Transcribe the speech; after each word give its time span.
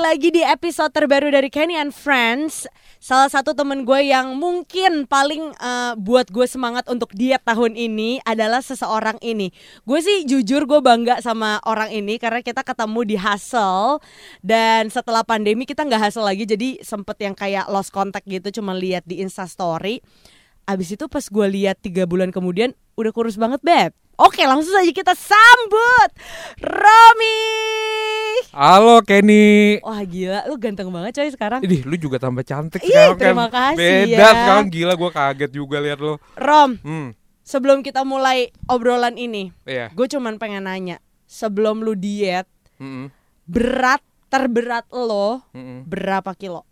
lagi 0.00 0.32
di 0.32 0.40
episode 0.40 0.88
terbaru 0.96 1.28
dari 1.28 1.52
Kenny 1.52 1.76
and 1.76 1.92
Friends. 1.92 2.64
Salah 2.96 3.28
satu 3.28 3.52
temen 3.52 3.84
gue 3.84 4.00
yang 4.08 4.32
mungkin 4.32 5.04
paling 5.04 5.52
uh, 5.60 5.92
buat 6.00 6.32
gue 6.32 6.48
semangat 6.48 6.88
untuk 6.88 7.12
diet 7.12 7.44
tahun 7.44 7.76
ini 7.76 8.24
adalah 8.24 8.64
seseorang 8.64 9.20
ini. 9.20 9.52
Gue 9.84 10.00
sih 10.00 10.24
jujur 10.24 10.64
gue 10.64 10.80
bangga 10.80 11.20
sama 11.20 11.60
orang 11.68 11.92
ini 11.92 12.16
karena 12.16 12.40
kita 12.40 12.64
ketemu 12.64 13.00
di 13.12 13.16
hustle 13.20 14.00
dan 14.40 14.88
setelah 14.88 15.20
pandemi 15.20 15.68
kita 15.68 15.84
nggak 15.84 16.08
hustle 16.08 16.24
lagi 16.24 16.48
jadi 16.48 16.80
sempet 16.80 17.20
yang 17.20 17.36
kayak 17.36 17.68
lost 17.68 17.92
contact 17.92 18.24
gitu 18.24 18.48
cuma 18.56 18.72
lihat 18.72 19.04
di 19.04 19.20
Insta 19.20 19.44
Story. 19.44 20.00
Abis 20.64 20.96
itu 20.96 21.12
pas 21.12 21.24
gue 21.28 21.46
lihat 21.60 21.76
tiga 21.84 22.08
bulan 22.08 22.32
kemudian 22.32 22.72
udah 22.96 23.12
kurus 23.12 23.36
banget 23.36 23.60
beb. 23.60 23.92
Oke 24.16 24.48
langsung 24.48 24.72
saja 24.72 24.92
kita 24.96 25.12
sambut 25.12 26.08
Romi. 26.64 27.79
Halo 28.60 29.00
Kenny. 29.00 29.80
Wah 29.80 30.04
gila, 30.04 30.44
lu 30.44 30.60
ganteng 30.60 30.92
banget 30.92 31.16
coy 31.16 31.32
sekarang. 31.32 31.64
Idih, 31.64 31.80
lu 31.88 31.96
juga 31.96 32.20
tambah 32.20 32.44
cantik 32.44 32.84
Ih, 32.84 32.92
sekarang 32.92 33.16
terima 33.16 33.48
kan. 33.48 33.72
kasih 33.72 33.80
Beda 34.04 34.20
ya. 34.20 34.28
sekarang 34.36 34.66
gila 34.68 34.92
gue 35.00 35.10
kaget 35.10 35.50
juga 35.50 35.76
lihat 35.80 35.96
lo. 35.96 36.20
Rom, 36.36 36.76
Hmm, 36.84 37.16
sebelum 37.40 37.80
kita 37.80 38.04
mulai 38.04 38.52
obrolan 38.68 39.16
ini, 39.16 39.48
iya. 39.64 39.88
gue 39.88 40.04
cuman 40.04 40.36
pengen 40.36 40.68
nanya, 40.68 41.00
sebelum 41.24 41.80
lu 41.80 41.96
diet, 41.96 42.44
Mm-mm, 42.76 43.08
berat 43.48 44.04
terberat 44.28 44.84
lo 44.92 45.40
mm-mm. 45.56 45.88
berapa 45.88 46.36
kilo? 46.36 46.68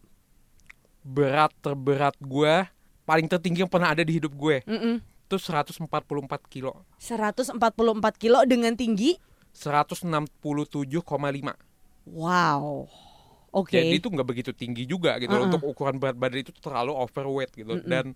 Berat 1.00 1.56
terberat 1.64 2.20
gue 2.20 2.69
paling 3.09 3.25
tertinggi 3.25 3.64
yang 3.64 3.73
pernah 3.73 3.97
ada 3.97 4.05
di 4.05 4.12
hidup 4.12 4.36
gue 4.36 4.61
Mm-mm. 4.69 5.00
itu 5.00 5.36
144 5.41 5.89
kilo. 6.52 6.84
144 7.00 7.56
kilo 8.20 8.45
dengan 8.45 8.77
tinggi? 8.77 9.17
167,5. 9.56 10.28
Wow. 12.12 12.89
Oke. 13.48 13.81
Jadi 13.81 13.97
itu 13.98 14.09
nggak 14.12 14.28
begitu 14.28 14.51
tinggi 14.53 14.84
juga 14.84 15.17
gitu 15.17 15.33
loh. 15.33 15.48
Uh-uh. 15.48 15.48
untuk 15.51 15.62
ukuran 15.64 15.97
berat 15.97 16.17
badan 16.20 16.45
itu 16.45 16.53
terlalu 16.61 16.92
overweight 16.92 17.53
gitu 17.56 17.81
Mm-mm. 17.81 17.89
dan 17.89 18.12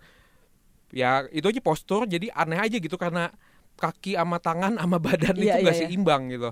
ya 0.93 1.25
itu 1.33 1.49
aja 1.49 1.61
postur 1.65 2.05
jadi 2.05 2.29
aneh 2.37 2.61
aja 2.61 2.77
gitu 2.77 3.01
karena 3.01 3.33
kaki 3.81 4.13
sama 4.13 4.37
tangan 4.37 4.77
sama 4.77 5.01
badan 5.07 5.35
Iya, 5.41 5.57
itu 5.57 5.65
nggak 5.65 5.77
iya, 5.77 5.83
iya. 5.83 5.89
seimbang 5.89 6.23
gitu. 6.29 6.51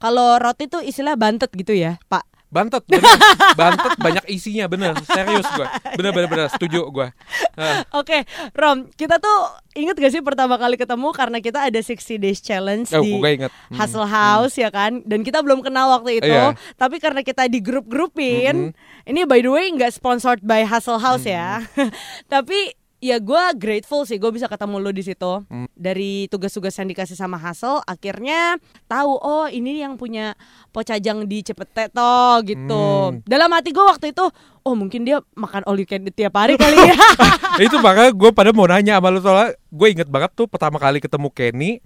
Kalau 0.00 0.40
roti 0.40 0.64
tuh 0.64 0.80
istilah 0.80 1.12
bantet 1.18 1.52
gitu 1.52 1.76
ya, 1.76 2.00
Pak. 2.08 2.24
Bantet, 2.50 2.82
bener. 2.84 3.06
bantet 3.60 3.94
banyak 3.96 4.24
isinya 4.26 4.66
bener, 4.66 4.98
serius 5.00 5.46
gua, 5.48 5.70
bener 5.94 6.10
bener 6.10 6.26
bener 6.26 6.46
setuju 6.50 6.82
gua. 6.86 7.14
Nah, 7.54 7.86
Oke, 7.94 8.26
Rom, 8.52 8.90
kita 8.90 9.16
tuh 9.16 9.38
inget 9.72 9.94
gak 9.94 10.10
sih 10.10 10.18
pertama 10.18 10.58
kali 10.58 10.74
ketemu 10.74 11.08
karena 11.10 11.38
kita 11.38 11.62
ada 11.62 11.78
60 11.78 12.18
days 12.18 12.38
challenge 12.38 12.90
oh, 12.90 12.98
di 12.98 13.14
inget. 13.14 13.54
Hmm, 13.70 13.78
Hustle 13.78 14.02
House 14.04 14.54
ya 14.56 14.66
kan 14.68 14.98
dan 15.04 15.22
kita 15.22 15.40
belum 15.40 15.62
kenal 15.62 15.94
waktu 15.94 16.18
itu 16.18 16.26
Iya. 16.26 16.58
tapi 16.74 16.98
karena 16.98 17.22
kita 17.22 17.46
di 17.46 17.62
grup-grupin 17.62 18.74
Mhm. 18.74 19.06
ini 19.06 19.20
by 19.24 19.38
the 19.38 19.48
way 19.48 19.70
nggak 19.70 19.90
sponsored 19.90 20.42
by 20.42 20.62
Hustle 20.62 20.98
House 20.98 21.22
ya 21.22 21.62
Hmm. 21.70 21.90
tapi 22.32 22.74
ya 23.00 23.16
gue 23.16 23.42
grateful 23.56 24.04
sih 24.04 24.16
gue 24.16 24.28
bisa 24.28 24.44
ketemu 24.44 24.76
lo 24.76 24.92
di 24.92 25.00
situ 25.00 25.40
Hmm. 25.48 25.66
dari 25.72 26.28
tugas-tugas 26.28 26.76
yang 26.76 26.86
dikasih 26.86 27.16
sama 27.16 27.36
Hustle 27.36 27.80
akhirnya 27.82 28.60
tahu 28.84 29.16
oh 29.16 29.48
ini 29.48 29.80
yang 29.80 29.96
punya 29.96 30.36
pocajang 30.68 31.24
di 31.24 31.40
Cepete 31.40 31.88
toh 31.88 32.44
gitu 32.44 32.84
Hmm. 33.10 33.24
dalam 33.24 33.48
hati 33.50 33.72
gue 33.72 33.80
waktu 33.80 34.12
itu 34.12 34.24
oh 34.60 34.74
mungkin 34.76 35.02
dia 35.02 35.24
makan 35.32 35.64
all 35.64 35.76
you 35.76 35.88
can 35.88 36.04
eat 36.04 36.12
tiap 36.12 36.36
hari 36.36 36.54
kali 36.54 36.76
ya 36.76 36.96
itu 37.64 37.80
makanya 37.80 38.12
gue 38.12 38.30
pada 38.30 38.52
mau 38.52 38.68
nanya 38.68 39.00
sama 39.00 39.08
lu 39.08 39.18
soalnya 39.18 39.56
gue 39.56 39.88
inget 39.88 40.08
banget 40.08 40.36
tuh 40.36 40.44
pertama 40.44 40.76
kali 40.76 41.00
ketemu 41.00 41.32
Kenny 41.32 41.80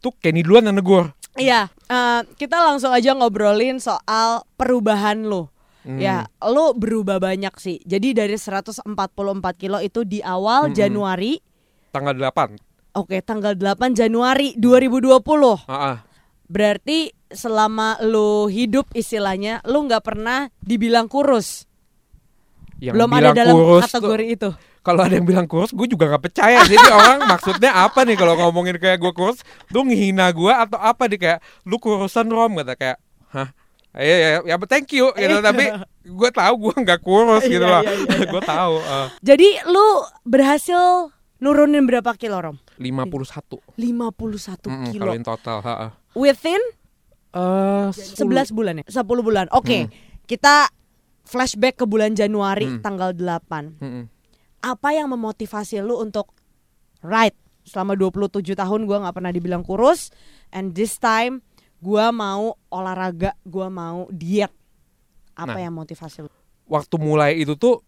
tuh 0.00 0.10
Kenny 0.16 0.42
duluan 0.42 0.64
yang 0.64 0.74
negur. 0.74 1.12
Iya, 1.38 1.70
eh, 1.86 2.20
kita 2.34 2.58
langsung 2.58 2.90
aja 2.90 3.14
ngobrolin 3.14 3.78
soal 3.78 4.42
perubahan 4.58 5.22
lo. 5.22 5.52
Hmm. 5.80 5.96
Ya, 5.96 6.28
lo 6.44 6.76
berubah 6.76 7.16
banyak 7.16 7.56
sih. 7.56 7.80
Jadi 7.88 8.12
dari 8.12 8.36
144 8.36 8.84
kilo 9.56 9.80
itu 9.80 10.04
di 10.04 10.20
awal 10.20 10.70
Mm-mm. 10.70 10.76
Januari, 10.76 11.40
Tanggal 11.90 12.14
8 12.14 12.70
oke 12.94 13.22
tanggal 13.22 13.54
8 13.54 13.94
Januari 13.94 14.54
2020. 14.58 15.66
Ah, 15.66 15.72
ah. 15.72 15.96
Berarti 16.50 17.14
selama 17.30 17.98
lo 18.02 18.50
hidup 18.50 18.90
istilahnya, 18.94 19.62
lo 19.62 19.86
nggak 19.86 20.02
pernah 20.02 20.50
dibilang 20.58 21.06
kurus. 21.06 21.70
Yang 22.82 22.94
Belum 22.96 23.10
ada 23.12 23.30
dalam 23.36 23.54
kurus 23.54 23.82
kategori 23.86 24.26
tuh, 24.26 24.34
itu. 24.34 24.50
Kalau 24.80 25.00
ada 25.04 25.14
yang 25.14 25.28
bilang 25.28 25.46
kurus, 25.46 25.70
gue 25.70 25.86
juga 25.86 26.10
nggak 26.10 26.24
percaya. 26.32 26.64
Jadi 26.64 26.86
orang 26.90 27.22
maksudnya 27.32 27.70
apa 27.76 28.02
nih 28.02 28.16
kalau 28.18 28.34
ngomongin 28.34 28.80
kayak 28.80 28.98
gue 28.98 29.12
kurus? 29.14 29.44
Lu 29.70 29.86
ngehina 29.86 30.32
gue 30.34 30.50
atau 30.50 30.80
apa 30.80 31.06
nih 31.06 31.18
kayak 31.20 31.38
lu 31.68 31.78
kurusan 31.78 32.26
rom 32.32 32.58
kata 32.58 32.74
kayak, 32.74 32.98
hah? 33.30 33.54
Iya 33.90 34.16
ya, 34.16 34.28
ya, 34.44 34.56
thank 34.64 34.86
you 34.90 35.10
gitu. 35.10 35.36
Tapi 35.48 35.64
gue 36.00 36.30
tahu 36.30 36.54
gue 36.60 36.74
nggak 36.78 37.00
kurus 37.00 37.42
gitu 37.42 37.58
Iya, 37.58 37.72
loh. 37.72 37.82
iya, 37.82 37.92
iya, 37.92 38.06
iya. 38.16 38.28
gue 38.28 38.42
tahu. 38.44 38.74
eh, 38.78 39.06
Jadi 39.20 39.48
lo 39.66 39.86
berhasil 40.22 41.10
nurunin 41.38 41.82
berapa 41.84 42.14
kilo, 42.14 42.38
Rom? 42.38 42.56
51 42.76 43.58
51 43.74 44.70
Mm-mm, 44.70 44.86
kilo. 44.90 45.02
kalau 45.02 45.14
in 45.14 45.24
total. 45.24 45.58
ha, 45.60 45.74
ha. 45.76 45.88
Within 46.12 46.62
Eh, 47.30 47.88
11 47.94 48.50
bulan 48.50 48.82
ya? 48.82 48.84
10 48.84 49.06
bulan. 49.22 49.46
Oke. 49.50 49.86
Kita 50.24 50.66
flashback 51.22 51.78
ke 51.78 51.86
bulan 51.86 52.10
Januari 52.12 52.66
Hmm. 52.66 52.82
tanggal 52.82 53.14
8. 53.14 53.78
Mm-mm. 53.78 54.10
Apa 54.60 54.90
yang 54.90 55.06
memotivasi 55.08 55.78
lu 55.78 55.94
untuk 55.96 56.34
right 57.00 57.32
selama 57.62 57.94
27 57.94 58.42
tahun 58.52 58.82
gua 58.82 58.98
nggak 59.00 59.14
pernah 59.14 59.30
dibilang 59.30 59.62
kurus 59.62 60.10
and 60.50 60.74
this 60.74 60.98
time 60.98 61.38
gua 61.80 62.12
mau 62.12 62.54
olahraga, 62.68 63.34
gua 63.42 63.72
mau 63.72 64.06
diet. 64.12 64.52
Apa 65.34 65.56
Nah. 65.56 65.62
yang 65.64 65.74
motivasi 65.74 66.24
lu? 66.24 66.30
Waktu 66.68 66.94
mulai 67.00 67.40
itu 67.40 67.56
tuh 67.56 67.80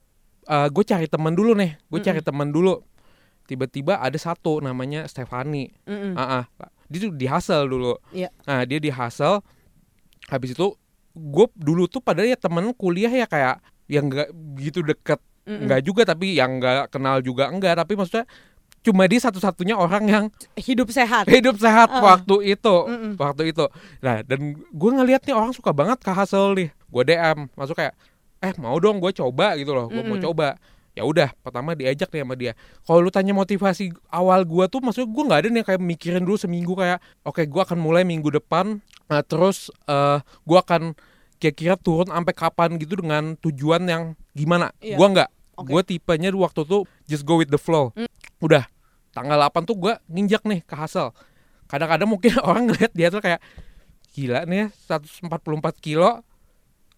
gue 0.48 0.84
cari 0.88 1.06
teman 1.06 1.36
dulu 1.36 1.54
nih. 1.54 1.78
Gue 1.86 2.00
cari 2.02 2.18
teman 2.18 2.50
dulu. 2.50 2.82
Tiba-tiba 3.46 4.00
ada 4.00 4.16
satu 4.18 4.58
namanya 4.58 5.06
Stefani. 5.06 5.70
Mm-mm. 5.86 6.18
Ah, 6.18 6.42
ah. 6.42 6.44
Dia 6.90 7.06
tuh 7.06 7.14
di 7.14 7.30
hustle 7.30 7.68
dulu. 7.70 7.94
Iya. 8.10 8.32
Nah, 8.48 8.66
dia 8.66 8.82
di 8.82 8.90
hustle. 8.90 9.38
Habis 10.26 10.58
itu 10.58 10.74
gue 11.12 11.46
dulu 11.54 11.86
tuh 11.86 12.00
padahal 12.02 12.32
ya 12.32 12.38
temen 12.40 12.72
kuliah 12.74 13.12
ya 13.12 13.28
kayak 13.28 13.60
yang 13.86 14.08
nggak 14.08 14.32
gitu 14.58 14.80
deket 14.80 15.20
nggak 15.44 15.82
juga 15.84 16.02
tapi 16.08 16.38
yang 16.38 16.56
nggak 16.56 16.88
kenal 16.88 17.18
juga 17.20 17.50
enggak 17.52 17.74
tapi 17.76 17.98
maksudnya 17.98 18.24
cuma 18.82 19.06
dia 19.06 19.18
satu-satunya 19.18 19.74
orang 19.74 20.04
yang 20.04 20.24
Hidup 20.54 20.90
sehat. 20.90 21.26
hidup 21.26 21.54
sehat 21.56 21.86
Uh-uh. 21.88 22.02
waktu 22.04 22.52
itu 22.52 22.74
Mm-mm. 22.82 23.12
waktu 23.14 23.50
itu 23.50 23.64
nah 23.98 24.20
dan 24.20 24.40
gue 24.58 24.90
ngeliat 24.92 25.22
nih 25.22 25.32
orang 25.32 25.50
suka 25.50 25.70
banget 25.70 25.98
ke 25.98 26.10
hustle 26.10 26.52
nih 26.52 26.68
gue 26.68 27.02
dm 27.04 27.46
masuk 27.52 27.74
kayak 27.74 27.94
eh 28.38 28.50
mau 28.56 28.74
dong 28.76 28.98
gue 28.98 29.10
coba 29.12 29.54
gitu 29.54 29.70
loh 29.70 29.86
gue 29.86 30.02
mau 30.02 30.18
coba 30.20 30.58
ya 30.92 31.02
udah 31.02 31.32
pertama 31.38 31.72
diajak 31.72 32.10
nih 32.10 32.20
sama 32.20 32.34
dia 32.34 32.52
kalau 32.82 33.00
lu 33.00 33.08
tanya 33.08 33.32
motivasi 33.32 33.90
awal 34.08 34.42
gue 34.42 34.64
tuh 34.66 34.82
maksudnya 34.82 35.08
gue 35.08 35.24
nggak 35.24 35.40
ada 35.40 35.48
nih 35.48 35.64
kayak 35.64 35.80
mikirin 35.80 36.20
dulu 36.20 36.36
seminggu 36.36 36.74
kayak 36.74 36.98
oke 37.22 37.40
gue 37.40 37.62
akan 37.62 37.78
mulai 37.78 38.02
minggu 38.02 38.28
depan 38.28 38.76
nah, 39.06 39.22
terus 39.22 39.70
eh 39.86 40.18
gue 40.20 40.58
akan 40.58 40.92
kira-kira 41.38 41.74
turun 41.74 42.06
sampai 42.06 42.34
kapan 42.36 42.76
gitu 42.76 42.98
dengan 42.98 43.34
tujuan 43.36 43.82
yang 43.84 44.02
gimana 44.30 44.74
Iya. 44.78 44.94
gue 44.94 45.06
nggak 45.08 45.30
Oke. 45.54 45.68
gue 45.68 45.80
tipenya 45.88 46.28
waktu 46.30 46.60
tuh 46.62 46.82
just 47.04 47.22
go 47.22 47.36
with 47.36 47.48
the 47.48 47.56
flow 47.56 47.88
Mm. 47.94 48.10
Udah 48.42 48.66
tanggal 49.14 49.38
8 49.38 49.62
tuh 49.62 49.76
gue 49.78 49.94
nginjak 50.10 50.42
nih 50.42 50.60
ke 50.66 50.74
hasil. 50.74 51.14
Kadang-kadang 51.70 52.10
mungkin 52.10 52.34
orang 52.48 52.68
ngeliat 52.68 52.92
dia 52.92 53.08
tuh 53.08 53.22
kayak 53.22 53.38
gila 54.12 54.44
nih 54.44 54.68
ya 54.68 54.98
144 54.98 55.30
kilo. 55.78 56.20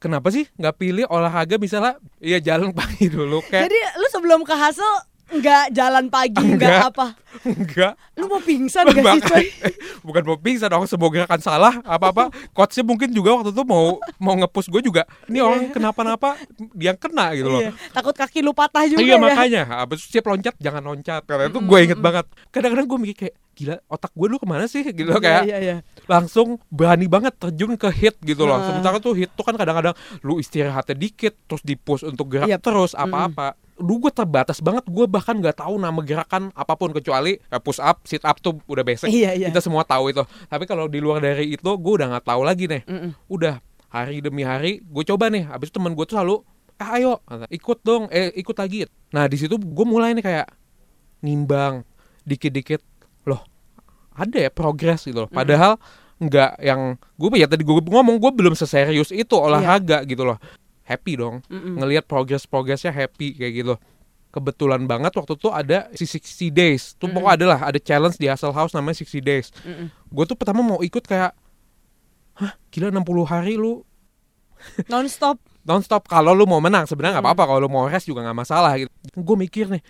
Kenapa 0.03 0.29
sih 0.29 0.45
nggak 0.59 0.77
pilih 0.77 1.05
olahraga 1.09 1.57
misalnya 1.57 1.97
iya 2.21 2.41
jalan 2.41 2.75
pagi 2.79 3.09
dulu 3.13 3.41
kayak 3.47 3.69
Jadi 3.69 3.79
lu 4.01 4.07
sebelum 4.11 4.41
ke 4.43 4.53
hasil 4.57 5.14
nggak 5.27 5.73
jalan 5.73 6.05
pagi, 6.07 6.37
nggak 6.37 6.69
Enggak. 6.71 6.91
apa? 6.91 7.07
enggak 7.43 7.93
Lu 8.15 8.31
mau 8.31 8.39
pingsan 8.39 8.87
gak 8.87 9.05
sih 9.11 9.23
coy? 9.23 9.45
bukan 10.07 10.23
mau 10.23 10.37
pingsan 10.37 10.69
orang 10.69 10.87
semua 10.87 11.09
gerakan 11.09 11.41
salah 11.41 11.75
apa-apa 11.83 12.31
coachnya 12.53 12.83
mungkin 12.83 13.11
juga 13.11 13.35
waktu 13.35 13.51
itu 13.51 13.65
mau 13.65 13.99
mau 14.17 14.35
ngepush 14.37 14.69
gue 14.69 14.83
juga 14.83 15.03
ini 15.27 15.37
Iya. 15.37 15.45
orang 15.45 15.63
kenapa-napa 15.69 16.39
dia 16.73 16.95
kena 16.95 17.33
gitu 17.33 17.49
loh 17.49 17.59
Iya. 17.59 17.73
Takut 17.91 18.15
kaki 18.15 18.39
lu 18.39 18.53
patah 18.53 18.87
juga 18.87 19.01
iya 19.01 19.17
ya. 19.17 19.19
makanya 19.19 19.63
habis 19.67 20.05
siap 20.05 20.25
loncat 20.25 20.55
jangan 20.57 20.83
loncat 20.85 21.23
karena 21.25 21.49
itu 21.49 21.59
gue 21.59 21.79
inget 21.81 21.99
banget 21.99 22.25
kadang-kadang 22.49 22.87
gue 22.87 22.99
mikir 23.03 23.17
kayak 23.19 23.35
gila 23.55 23.77
otak 23.89 24.11
gue 24.13 24.27
dulu 24.29 24.39
ke 24.39 24.47
mana 24.47 24.65
sih 24.65 24.83
gitu 24.85 25.09
Iya, 25.09 25.19
kayak 25.19 25.43
iya, 25.45 25.59
iya. 25.59 25.77
langsung 26.05 26.63
berani 26.69 27.07
banget 27.07 27.35
terjun 27.35 27.75
ke 27.75 27.87
hit 27.89 28.15
gitu 28.21 28.45
loh. 28.45 28.59
Ah. 28.59 28.67
Sementara 28.67 28.99
tuh 28.99 29.15
hit 29.15 29.31
tuh 29.31 29.43
kan 29.43 29.55
kadang-kadang 29.55 29.95
lu 30.21 30.39
istirahatnya 30.39 30.93
dikit 30.93 31.35
terus 31.45 31.63
di 31.63 31.75
push 31.75 32.03
untuk 32.03 32.29
gerak 32.29 32.47
Yap. 32.47 32.61
terus 32.61 32.95
apa-apa. 32.95 33.55
Dulu 33.75 34.07
gue 34.07 34.13
terbatas 34.15 34.63
banget, 34.63 34.87
gue 34.87 35.07
bahkan 35.11 35.35
nggak 35.35 35.59
tahu 35.59 35.79
nama 35.83 35.99
gerakan 36.07 36.55
apa 36.55 36.75
pun 36.79 36.95
kecuali 36.95 37.37
eh, 37.39 37.61
push 37.63 37.83
up, 37.83 38.07
sit 38.07 38.23
up 38.23 38.39
tuh 38.39 38.63
udah 38.71 38.87
basic. 38.87 39.11
Iya, 39.11 39.35
iya. 39.35 39.47
Kita 39.51 39.59
semua 39.59 39.83
tahu 39.83 40.15
itu. 40.15 40.23
Tapi 40.47 40.65
kalau 40.65 40.87
di 40.87 41.03
luar 41.03 41.19
dari 41.19 41.59
itu, 41.59 41.71
gue 41.75 41.93
udah 41.99 42.15
nggak 42.15 42.27
tahu 42.27 42.43
lagi 42.47 42.71
nih. 42.71 42.83
Mm-mm. 42.87 43.11
Udah 43.27 43.59
hari 43.91 44.23
demi 44.23 44.47
hari, 44.47 44.79
gue 44.83 45.05
coba 45.07 45.27
nih. 45.27 45.51
Habis 45.51 45.75
itu 45.75 45.83
temen 45.83 45.99
gue 45.99 46.05
tuh 46.07 46.15
selalu, 46.19 46.47
eh 46.79 46.89
ayo, 47.03 47.19
ikut 47.51 47.79
dong, 47.83 48.07
eh 48.15 48.31
ikut 48.39 48.55
lagi. 48.55 48.87
Nah 49.11 49.27
di 49.27 49.37
situ 49.39 49.59
gue 49.59 49.87
mulai 49.87 50.15
nih 50.15 50.23
kayak 50.23 50.49
nimbang 51.27 51.83
dikit-dikit, 52.23 52.83
loh 53.27 53.43
ada 54.15 54.39
ya 54.39 54.51
progres 54.55 55.03
gitu 55.03 55.27
loh. 55.27 55.31
Padahal 55.31 55.79
nggak 56.15 56.63
yang 56.63 56.95
gue 57.19 57.29
ya 57.35 57.51
tadi 57.51 57.67
gue 57.67 57.75
ngomong 57.75 58.23
gue 58.23 58.31
belum 58.31 58.55
seserius 58.55 59.11
itu 59.11 59.35
olahraga 59.35 60.07
gitu 60.07 60.23
loh 60.23 60.39
happy 60.85 61.17
dong. 61.17 61.41
Mm-mm. 61.49 61.77
ngelihat 61.77 62.05
progress 62.05 62.45
progressnya 62.45 62.91
happy 62.91 63.35
kayak 63.35 63.53
gitu. 63.57 63.75
Kebetulan 64.29 64.85
banget 64.85 65.11
waktu 65.11 65.33
itu 65.33 65.49
ada 65.49 65.87
si 65.93 66.05
60 66.05 66.51
days. 66.51 66.95
Tuh 66.95 67.07
pokoknya 67.07 67.35
adalah 67.39 67.59
ada 67.65 67.79
challenge 67.79 68.19
di 68.19 68.27
Hustle 68.27 68.51
House 68.51 68.73
namanya 68.73 69.01
60 69.01 69.21
days. 69.21 69.49
Mm-mm. 69.63 69.89
gue 69.91 70.25
tuh 70.25 70.35
pertama 70.35 70.61
mau 70.61 70.79
ikut 70.79 71.03
kayak 71.03 71.33
hah 72.35 72.53
gila 72.69 72.91
60 72.91 73.05
hari 73.25 73.55
lu. 73.55 73.83
Non-stop. 74.91 75.39
Nonstop. 75.63 76.05
Kalau 76.05 76.33
lu 76.33 76.45
mau 76.45 76.59
menang 76.59 76.85
sebenarnya 76.85 77.19
nggak 77.19 77.27
apa-apa. 77.27 77.45
Kalau 77.47 77.61
lu 77.63 77.71
mau 77.71 77.87
rest 77.87 78.05
juga 78.05 78.21
nggak 78.23 78.39
masalah 78.39 78.77
gitu. 78.77 78.91
Gue 79.15 79.37
mikir 79.39 79.71
nih 79.71 79.83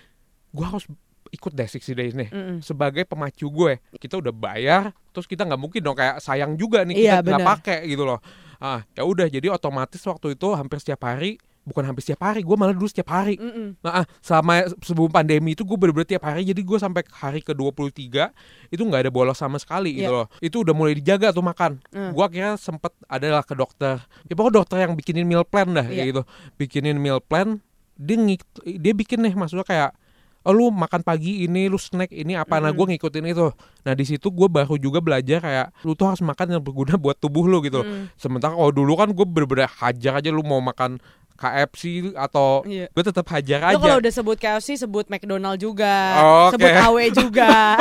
gue 0.51 0.63
harus 0.63 0.87
ikut 1.35 1.51
deh 1.51 1.67
60 1.67 1.99
days 1.99 2.15
nih 2.15 2.31
Mm-mm. 2.31 2.63
sebagai 2.63 3.03
pemacu 3.03 3.51
gue 3.51 3.83
kita 3.99 4.23
udah 4.23 4.31
bayar 4.31 4.95
terus 5.11 5.27
kita 5.27 5.43
nggak 5.43 5.59
mungkin 5.59 5.83
dong 5.83 5.99
kayak 5.99 6.23
sayang 6.23 6.55
juga 6.55 6.87
nih 6.87 6.95
Iya, 6.95 7.19
kita 7.19 7.27
nggak 7.27 7.43
benar. 7.43 7.53
pakai 7.59 7.79
gitu 7.91 8.07
loh 8.07 8.23
ah 8.65 8.81
ya 8.91 9.05
udah 9.05 9.29
jadi 9.29 9.53
otomatis 9.53 10.01
waktu 10.01 10.33
itu 10.33 10.49
hampir 10.51 10.81
setiap 10.81 11.05
hari 11.05 11.37
bukan 11.65 11.81
hampir 11.83 12.01
setiap 12.01 12.25
hari 12.25 12.41
gue 12.41 12.53
malah 12.55 12.73
dulu 12.73 12.85
setiap 12.85 13.09
hari 13.11 13.37
Mm-mm. 13.37 13.77
Nah, 13.81 14.01
ah, 14.01 14.07
selama 14.21 14.65
sebelum 14.81 15.09
pandemi 15.09 15.53
itu 15.53 15.65
gue 15.65 15.73
bener-bener 15.75 16.05
tiap 16.07 16.21
hari 16.23 16.45
jadi 16.45 16.61
gue 16.61 16.77
sampai 16.77 17.05
hari 17.11 17.41
ke 17.41 17.53
23 17.53 18.33
itu 18.69 18.81
nggak 18.81 19.01
ada 19.05 19.13
bolos 19.13 19.37
sama 19.37 19.57
sekali 19.57 19.97
gitu 19.97 20.09
Iya. 20.09 20.17
loh. 20.25 20.27
Itu 20.41 20.61
udah 20.61 20.73
mulai 20.73 20.93
dijaga 20.93 21.33
tuh 21.33 21.41
makan. 21.41 21.81
Hmm. 21.89 22.13
Gue 22.13 22.21
akhirnya 22.21 22.57
sempet 22.57 22.93
adalah 23.05 23.41
ke 23.41 23.57
dokter. 23.57 23.97
Ya 24.29 24.37
pokoknya 24.37 24.61
dokter 24.61 24.77
yang 24.85 24.93
bikinin 24.93 25.25
meal 25.25 25.41
plan 25.41 25.73
dah 25.73 25.85
Iya. 25.85 25.93
kayak 25.95 26.09
gitu. 26.13 26.23
Bikinin 26.61 26.97
meal 27.01 27.21
plan 27.21 27.65
dia 27.97 28.17
ngik- 28.19 28.45
dia 28.77 28.93
bikin 28.93 29.25
nih 29.25 29.33
maksudnya 29.33 29.65
kayak 29.65 29.97
oh 30.45 30.53
lu 30.53 30.69
makan 30.69 31.01
pagi 31.01 31.43
ini 31.43 31.67
lu 31.67 31.77
snack 31.77 32.09
ini 32.09 32.35
apa 32.35 32.57
nah 32.59 32.69
gue 32.69 32.85
ngikutin 32.87 33.25
itu 33.27 33.49
nah 33.81 33.93
di 33.93 34.05
situ 34.05 34.29
gue 34.29 34.47
baru 34.47 34.77
juga 34.77 35.01
belajar 35.01 35.41
kayak 35.41 35.67
lu 35.83 35.93
tuh 35.93 36.07
harus 36.07 36.21
makan 36.21 36.47
yang 36.51 36.63
berguna 36.63 36.95
buat 36.95 37.17
tubuh 37.17 37.45
lu 37.45 37.61
gitu 37.61 37.81
loh. 37.81 37.87
Mm. 37.87 38.05
sementara 38.15 38.53
kalau 38.53 38.71
dulu 38.71 38.93
kan 38.95 39.09
gue 39.09 39.25
bener-bener 39.25 39.69
hajar 39.71 40.13
aja 40.17 40.29
lu 40.29 40.41
mau 40.41 40.61
makan 40.61 41.01
KFC 41.35 42.15
atau 42.15 42.63
Iya. 42.63 42.87
gue 42.87 43.03
tetap 43.03 43.27
hajar 43.27 43.59
Lu 43.61 43.69
aja 43.69 43.79
kalau 43.81 43.99
udah 43.99 44.13
sebut 44.13 44.39
KFC 44.39 44.79
sebut 44.79 45.11
McDonald 45.11 45.59
juga, 45.59 45.91
Oke. 46.47 46.55
sebut 46.55 46.71
AW 46.71 46.99
juga. 47.11 47.75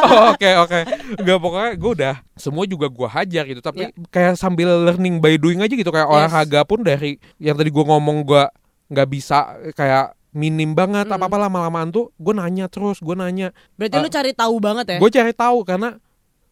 Oh, 0.00 0.24
Oke 0.32 0.50
oke, 0.56 0.80
Gak 1.20 1.38
pokoknya 1.38 1.70
gue 1.76 1.90
udah 1.92 2.14
semua 2.34 2.64
juga 2.64 2.88
gue 2.88 3.04
hajar 3.06 3.44
gitu. 3.44 3.60
Tapi 3.60 3.92
kayak 4.08 4.34
sambil 4.34 4.80
learning 4.80 5.20
by 5.20 5.36
doing 5.36 5.60
aja 5.60 5.70
gitu 5.70 5.92
kayak 5.92 6.08
Yes. 6.08 6.14
olahraga 6.16 6.60
pun 6.64 6.80
dari 6.80 7.20
yang 7.36 7.52
tadi 7.52 7.68
gue 7.68 7.84
ngomong 7.84 8.24
gue 8.24 8.44
nggak 8.86 9.08
bisa 9.08 9.38
kayak 9.72 10.16
minim 10.34 10.74
banget 10.74 11.06
Mm. 11.06 11.14
apa 11.14 11.24
apa 11.24 11.38
lama-lamaan 11.40 11.88
tuh 11.88 12.10
gue 12.14 12.34
nanya 12.34 12.66
terus 12.66 12.98
gue 12.98 13.14
nanya 13.14 13.54
Berarti 13.74 13.96
lu 13.96 14.10
cari 14.10 14.32
tahu 14.34 14.54
banget 14.58 14.86
ya? 14.86 14.98
gue 14.98 15.10
cari 15.12 15.32
tahu 15.32 15.62
karena 15.62 15.96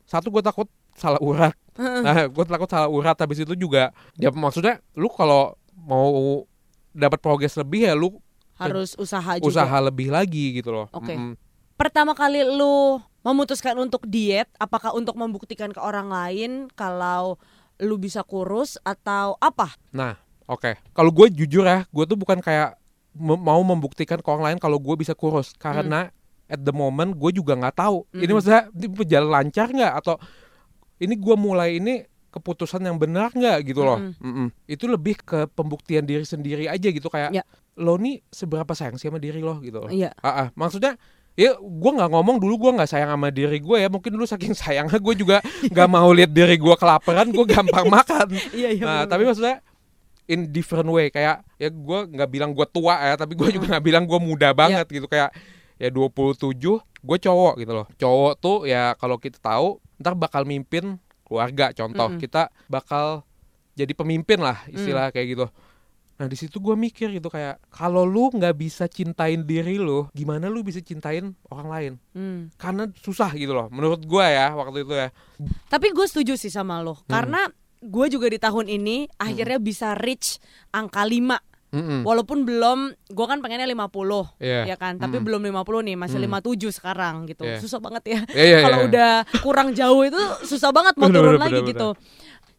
satu 0.05 0.31
gue 0.31 0.41
takut 0.41 0.71
salah 0.95 1.19
urat 1.19 1.53
nah 1.77 2.25
gue 2.25 2.45
takut 2.45 2.69
salah 2.69 2.87
urat 2.87 3.17
habis 3.17 3.41
itu 3.41 3.55
juga 3.55 3.91
ya 4.15 4.31
maksudnya 4.31 4.79
lu 4.95 5.09
kalau 5.09 5.57
mau 5.75 6.45
dapat 6.91 7.19
progres 7.19 7.57
lebih 7.57 7.85
ya 7.85 7.93
lu 7.93 8.23
Harus 8.55 8.95
usaha 8.95 9.37
juga. 9.37 9.49
usaha 9.51 9.77
lebih 9.83 10.09
lagi 10.09 10.55
gitu 10.55 10.71
loh 10.71 10.87
Oke. 10.93 11.13
Mm-mm. 11.13 11.35
Pertama 11.75 12.15
kali 12.15 12.47
lu 12.47 13.03
memutuskan 13.23 13.75
untuk 13.75 14.07
diet, 14.07 14.47
apakah 14.57 14.95
untuk 14.95 15.19
membuktikan 15.19 15.71
ke 15.71 15.79
orang 15.79 16.07
lain 16.07 16.71
kalau 16.71 17.43
lu 17.79 17.99
bisa 17.99 18.23
kurus 18.23 18.79
atau 18.81 19.35
apa? 19.39 19.75
Nah, 19.91 20.15
oke. 20.45 20.79
Kalau 20.91 21.11
gue 21.11 21.27
jujur 21.33 21.63
ya, 21.63 21.83
gue 21.85 22.05
tuh 22.05 22.15
bukan 22.15 22.39
kayak 22.39 22.79
mau 23.15 23.61
membuktikan 23.61 24.17
ke 24.17 24.29
orang 24.29 24.55
lain 24.55 24.59
kalau 24.59 24.81
gue 24.81 24.97
bisa 24.97 25.13
kurus 25.13 25.53
karena 25.55 26.09
at 26.47 26.61
the 26.61 26.73
moment 26.73 27.13
gue 27.13 27.31
juga 27.33 27.53
nggak 27.53 27.77
tahu. 27.77 28.05
Ini 28.11 28.25
Mm. 28.25 28.35
maksudnya 28.35 28.63
ini 28.71 28.87
berjalan 28.89 29.31
lancar 29.31 29.69
nggak 29.69 29.93
atau 29.99 30.17
ini 30.97 31.15
gue 31.15 31.37
mulai 31.37 31.77
ini 31.77 32.05
keputusan 32.29 32.81
yang 32.81 32.97
benar 32.97 33.29
nggak 33.31 33.59
gitu 33.65 33.83
loh. 33.83 34.01
Mm-mm. 34.01 34.17
Mm-mm. 34.21 34.49
Itu 34.65 34.89
lebih 34.89 35.21
ke 35.21 35.45
pembuktian 35.49 36.05
diri 36.05 36.25
sendiri 36.25 36.65
aja 36.67 36.89
gitu 36.89 37.09
kayak 37.09 37.33
Ya. 37.33 37.45
lo 37.77 37.97
nih 37.97 38.21
seberapa 38.29 38.73
sayang 38.73 38.97
sih 38.97 39.09
sama 39.09 39.21
diri 39.21 39.41
lo 39.41 39.61
gitu. 39.61 39.85
loh. 39.85 39.91
Iya. 39.93 40.13
Ah, 40.21 40.29
ah. 40.29 40.49
maksudnya 40.53 40.97
ya 41.33 41.57
gue 41.57 41.91
nggak 41.93 42.13
ngomong 42.13 42.37
dulu 42.37 42.69
gue 42.69 42.71
nggak 42.77 42.89
sayang 42.89 43.09
sama 43.09 43.29
diri 43.29 43.57
gue 43.57 43.77
ya 43.77 43.89
mungkin 43.89 44.13
dulu 44.13 44.25
saking 44.25 44.53
sayangnya 44.61 45.01
gue 45.01 45.15
juga 45.17 45.41
nggak 45.65 45.89
mau 45.89 46.09
lihat 46.13 46.29
diri 46.29 46.57
gue 46.57 46.75
kelaparan 46.77 47.29
gue 47.29 47.45
gampang 47.49 47.89
makan 47.97 48.37
Iya, 48.53 48.69
iya. 48.73 48.85
nah 48.85 49.03
tapi 49.05 49.25
maksudnya 49.25 49.65
in 50.27 50.51
different 50.51 50.87
way. 50.87 51.09
Kayak 51.09 51.43
ya 51.57 51.69
gue 51.69 51.99
nggak 52.09 52.31
bilang 52.31 52.51
gue 52.53 52.67
tua 52.67 52.99
ya 52.99 53.15
tapi 53.15 53.35
gue 53.35 53.49
juga 53.51 53.77
nggak 53.77 53.85
bilang 53.85 54.05
gue 54.05 54.19
muda 54.19 54.53
banget 54.53 54.87
gitu. 54.89 55.07
Kayak 55.07 55.33
ya 55.77 55.89
27 55.91 56.59
gue 57.03 57.19
cowok 57.19 57.55
gitu 57.59 57.73
loh. 57.73 57.87
Cowok 57.97 58.33
tuh 58.39 58.57
ya 58.65 58.95
kalau 58.95 59.19
kita 59.19 59.39
tahu 59.39 59.83
ntar 59.99 60.15
bakal 60.15 60.43
mimpin 60.43 60.99
keluarga. 61.23 61.71
Contoh 61.73 62.13
Mm-mm. 62.13 62.21
kita 62.21 62.51
bakal 62.67 63.27
jadi 63.73 63.91
pemimpin 63.93 64.39
lah 64.39 64.63
istilah 64.69 65.09
kayak 65.11 65.29
gitu. 65.33 65.47
Nah 66.13 66.29
di 66.29 66.37
situ 66.39 66.61
gue 66.61 66.77
mikir 66.77 67.11
gitu 67.11 67.27
kayak 67.27 67.59
kalau 67.73 68.05
lu 68.05 68.31
nggak 68.31 68.55
bisa 68.55 68.87
cintain 68.87 69.43
diri 69.43 69.75
lu 69.75 70.07
gimana 70.13 70.47
lu 70.47 70.63
bisa 70.63 70.79
cintain 70.79 71.35
orang 71.51 71.67
lain? 71.67 71.93
Hmm. 72.15 72.41
karena 72.55 72.87
susah 72.95 73.33
gitu 73.33 73.51
loh 73.51 73.67
menurut 73.73 74.05
gue 74.05 74.23
ya 74.23 74.55
waktu 74.55 74.87
itu 74.87 74.93
ya. 74.95 75.09
Tapi 75.67 75.91
gue 75.91 76.07
setuju 76.07 76.37
sih 76.37 76.53
sama 76.53 76.79
lo, 76.79 76.95
Hmm. 76.95 77.11
karena 77.11 77.41
gue 77.83 78.07
juga 78.09 78.27
di 78.27 78.39
tahun 78.39 78.71
ini 78.71 79.11
akhirnya 79.19 79.59
bisa 79.59 79.93
reach 79.95 80.39
angka 80.71 81.03
5 81.03 81.39
Mm-mm. 81.73 82.05
Walaupun 82.05 82.45
belum, 82.45 82.93
gue 83.09 83.27
kan 83.27 83.41
pengennya 83.41 83.65
50 83.65 84.37
Iya. 84.37 84.69
ya 84.69 84.77
kan, 84.77 85.01
tapi 85.01 85.17
Mm. 85.17 85.25
belum 85.25 85.41
50 85.41 85.81
nih, 85.81 85.97
masih 85.97 86.21
Mm. 86.21 86.29
57 86.29 86.69
sekarang 86.69 87.25
gitu. 87.25 87.49
Iya. 87.49 87.65
Susah 87.65 87.81
banget 87.81 88.05
ya. 88.05 88.21
Iya, 88.29 88.45
iya, 88.45 88.59
Kalau 88.69 88.77
iya. 88.77 88.87
udah 88.93 89.11
kurang 89.41 89.73
jauh 89.73 90.05
itu 90.05 90.21
susah 90.45 90.69
banget 90.69 91.01
mau 91.01 91.09
Bener, 91.09 91.25
turun 91.25 91.33
bener, 91.33 91.45
lagi 91.49 91.61
bener, 91.65 91.71
gitu. 91.73 91.89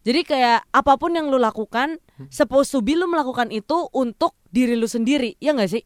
Jadi 0.02 0.20
kayak 0.26 0.66
apa 0.66 0.94
pun 0.98 1.14
yang 1.14 1.30
lu 1.30 1.38
lakukan, 1.38 2.02
Hmm. 2.18 2.26
supposed 2.34 2.74
to 2.74 2.82
be 2.82 2.98
lu 2.98 3.06
melakukan 3.06 3.54
itu 3.54 3.86
untuk 3.94 4.34
diri 4.50 4.74
lu 4.74 4.90
sendiri, 4.90 5.38
ya 5.38 5.54
nggak 5.54 5.70
sih? 5.70 5.86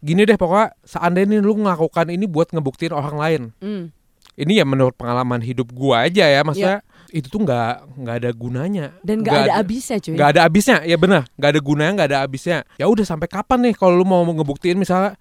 gini 0.00 0.24
deh 0.24 0.34
pokoknya 0.34 0.74
seandainya 0.82 1.38
lu 1.38 1.54
melakukan 1.54 2.08
ini 2.08 2.26
buat 2.26 2.50
ngebuktiin 2.50 2.90
orang 2.90 3.14
lain 3.14 3.42
Hmm. 3.56 3.92
ini 4.34 4.58
ya 4.58 4.64
menurut 4.64 4.92
pengalaman 4.94 5.40
hidup 5.40 5.70
gua 5.70 6.04
aja 6.04 6.24
ya 6.24 6.40
maksudnya 6.42 6.80
itu 7.14 7.30
tuh 7.30 7.40
nggak 7.40 7.94
nggak 7.94 8.16
ada 8.18 8.30
gunanya. 8.30 8.86
Dan 9.00 9.22
nggak 9.22 9.46
ada 9.46 9.54
habisnya 9.56 9.96
cuy. 9.96 10.12
nggak 10.12 10.28
ada 10.34 10.40
habisnya 10.42 10.76
ya 10.82 10.98
benar 10.98 11.22
nggak 11.32 11.50
ada 11.50 11.60
gunanya 11.60 11.92
nggak 11.94 12.08
ada 12.10 12.18
habisnya 12.20 12.56
ya 12.74 12.84
udah 12.84 13.06
sampai 13.06 13.30
kapan 13.30 13.70
nih 13.70 13.74
kalau 13.74 13.94
lu 13.94 14.02
mau 14.02 14.20
ngebuktiin 14.20 14.74
misalnya 14.74 15.14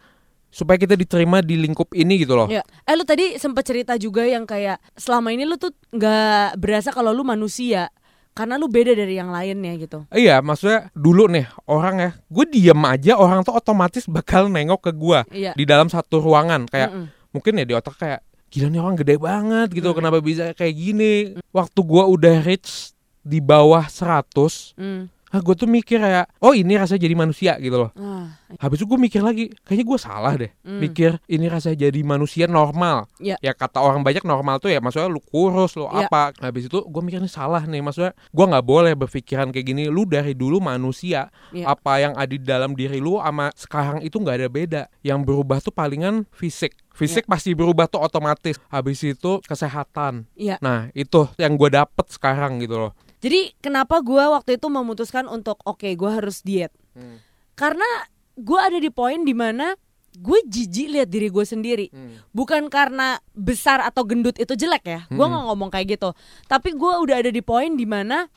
supaya 0.49 0.75
kita 0.75 0.93
diterima 0.93 1.39
di 1.39 1.53
lingkup 1.55 1.93
ini 1.93 2.17
gitu 2.19 2.33
loh 2.33 2.45
Ya. 2.45 2.61
Eh 2.83 2.93
lu 2.93 3.01
tadi 3.01 3.37
sempat 3.37 3.61
cerita 3.63 3.93
juga 3.95 4.21
yang 4.21 4.43
kayak 4.43 4.81
selama 4.93 5.29
ini 5.29 5.45
lu 5.45 5.55
tuh 5.55 5.69
nggak 5.89 6.57
berasa 6.57 6.89
kalau 6.89 7.09
lu 7.09 7.21
manusia 7.21 7.89
karena 8.33 8.57
lu 8.57 8.65
beda 8.65 8.93
dari 8.93 9.13
yang 9.13 9.29
lainnya 9.29 9.77
gitu. 9.77 10.09
Iya, 10.09 10.41
maksudnya 10.41 10.89
dulu 10.91 11.29
nih 11.29 11.45
orang 11.63 11.95
ya, 11.95 12.11
gue 12.27 12.45
diem 12.49 12.81
aja 12.83 13.13
orang 13.13 13.41
tuh 13.41 13.53
otomatis 13.53 14.09
bakal 14.09 14.49
nengok 14.49 14.89
ke 14.89 14.91
gua 14.91 15.21
Iya. 15.29 15.53
di 15.53 15.65
dalam 15.65 15.85
satu 15.85 16.17
ruangan 16.17 16.65
kayak 16.65 16.89
Mm-mm. 16.89 17.05
mungkin 17.29 17.61
ya 17.61 17.65
di 17.65 17.73
otak 17.73 17.93
kayak 17.93 18.25
gila 18.53 18.69
nih 18.69 18.77
orang 18.77 18.93
gede 18.95 19.15
banget 19.17 19.67
gitu, 19.73 19.89
Mm. 19.89 19.97
kenapa 19.97 20.17
bisa 20.21 20.53
kayak 20.53 20.75
gini? 20.77 21.13
Waktu 21.49 21.79
gua 21.81 22.05
udah 22.05 22.45
reach 22.45 22.93
di 23.25 23.41
bawah 23.41 23.89
100, 23.89 24.77
Hmm. 24.77 25.09
Ah 25.33 25.41
gue 25.41 25.55
tuh 25.57 25.65
mikir 25.65 25.97
kayak 25.97 26.29
oh 26.37 26.53
ini 26.53 26.77
rasanya 26.77 27.09
jadi 27.09 27.15
manusia 27.17 27.57
gitu 27.57 27.81
loh. 27.81 27.91
Ah, 27.97 28.37
Habis 28.61 28.77
itu 28.77 28.85
gue 28.85 28.99
mikir 29.01 29.25
lagi, 29.25 29.49
kayaknya 29.65 29.85
gue 29.89 29.99
salah 29.99 30.33
deh. 30.37 30.51
Hmm. 30.61 30.77
Mikir 30.77 31.17
ini 31.25 31.49
rasanya 31.49 31.89
jadi 31.89 31.99
manusia 32.05 32.45
normal. 32.45 33.09
Iya. 33.17 33.41
Ya 33.41 33.57
kata 33.57 33.81
orang 33.81 34.05
banyak 34.05 34.21
normal 34.21 34.61
tuh 34.61 34.69
ya 34.69 34.77
maksudnya 34.77 35.09
lu 35.09 35.17
kurus, 35.17 35.73
lu 35.73 35.89
Iya. 35.89 36.05
apa. 36.05 36.37
Habis 36.37 36.69
itu 36.69 36.85
gue 36.85 37.01
mikir 37.01 37.17
ini 37.17 37.25
salah 37.27 37.65
nih. 37.65 37.81
Maksudnya 37.81 38.13
gue 38.13 38.45
nggak 38.45 38.61
boleh 38.61 38.93
berpikiran 38.93 39.49
kayak 39.49 39.65
gini. 39.65 39.89
Lu 39.89 40.05
dari 40.05 40.37
dulu 40.37 40.61
manusia. 40.61 41.33
Iya. 41.49 41.73
Apa 41.73 41.97
yang 41.97 42.13
ada 42.13 42.29
di 42.29 42.37
dalam 42.37 42.77
diri 42.77 43.01
lu 43.01 43.17
sama 43.17 43.49
sekarang 43.57 44.05
itu 44.05 44.21
nggak 44.21 44.37
ada 44.37 44.49
beda. 44.53 44.81
Yang 45.01 45.19
berubah 45.25 45.57
tuh 45.57 45.73
palingan 45.73 46.29
fisik. 46.29 46.77
Fisik 46.93 47.25
pasti 47.25 47.57
berubah 47.57 47.89
tuh 47.89 48.05
otomatis. 48.05 48.61
Habis 48.69 49.01
itu 49.01 49.41
kesehatan. 49.41 50.29
Iya. 50.37 50.61
Nah 50.61 50.93
itu 50.93 51.25
yang 51.41 51.57
gue 51.57 51.73
dapet 51.73 52.05
sekarang 52.13 52.61
gitu 52.61 52.77
loh. 52.77 52.93
Jadi 53.23 53.55
kenapa 53.57 54.03
gua 54.03 54.35
waktu 54.35 54.59
itu 54.59 54.67
memutuskan 54.67 55.25
untuk 55.25 55.57
oke 55.63 55.87
gua 55.95 56.19
harus 56.19 56.43
diet? 56.43 56.75
Hmm. 56.91 57.23
Karena 57.55 57.87
gua 58.35 58.67
ada 58.67 58.77
di 58.77 58.91
poin 58.91 59.23
di 59.23 59.31
mana 59.31 59.73
gue 60.13 60.45
jijik 60.45 60.93
lihat 60.93 61.09
diri 61.09 61.25
gue 61.25 61.41
sendiri. 61.41 61.87
Bukan 62.29 62.69
karena 62.69 63.17
besar 63.33 63.81
atau 63.81 64.05
gendut 64.05 64.37
itu 64.37 64.53
jelek 64.53 64.85
ya. 64.85 64.99
Gua 65.09 65.25
Hmm. 65.25 65.33
nggak 65.33 65.45
ngomong 65.49 65.69
kayak 65.71 65.97
gitu. 65.97 66.13
Tapi 66.45 66.75
gua 66.75 67.01
udah 67.01 67.17
ada 67.17 67.31
di 67.31 67.41
poin 67.41 67.73
di 67.73 67.87
mana 67.87 68.29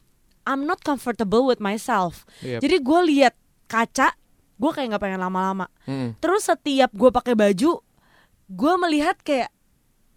I'm 0.47 0.65
not 0.65 0.81
comfortable 0.81 1.45
with 1.45 1.59
myself. 1.59 2.23
Yep. 2.41 2.63
Jadi 2.63 2.77
gue 2.79 3.01
lihat 3.11 3.35
kaca, 3.67 4.15
gue 4.57 4.71
kayak 4.71 4.95
nggak 4.95 5.03
pengen 5.03 5.19
lama-lama. 5.21 5.67
Hmm. 5.85 6.15
Terus 6.17 6.47
setiap 6.47 6.95
gue 6.95 7.11
pakai 7.11 7.35
baju, 7.35 7.83
gue 8.47 8.73
melihat 8.79 9.19
kayak, 9.21 9.51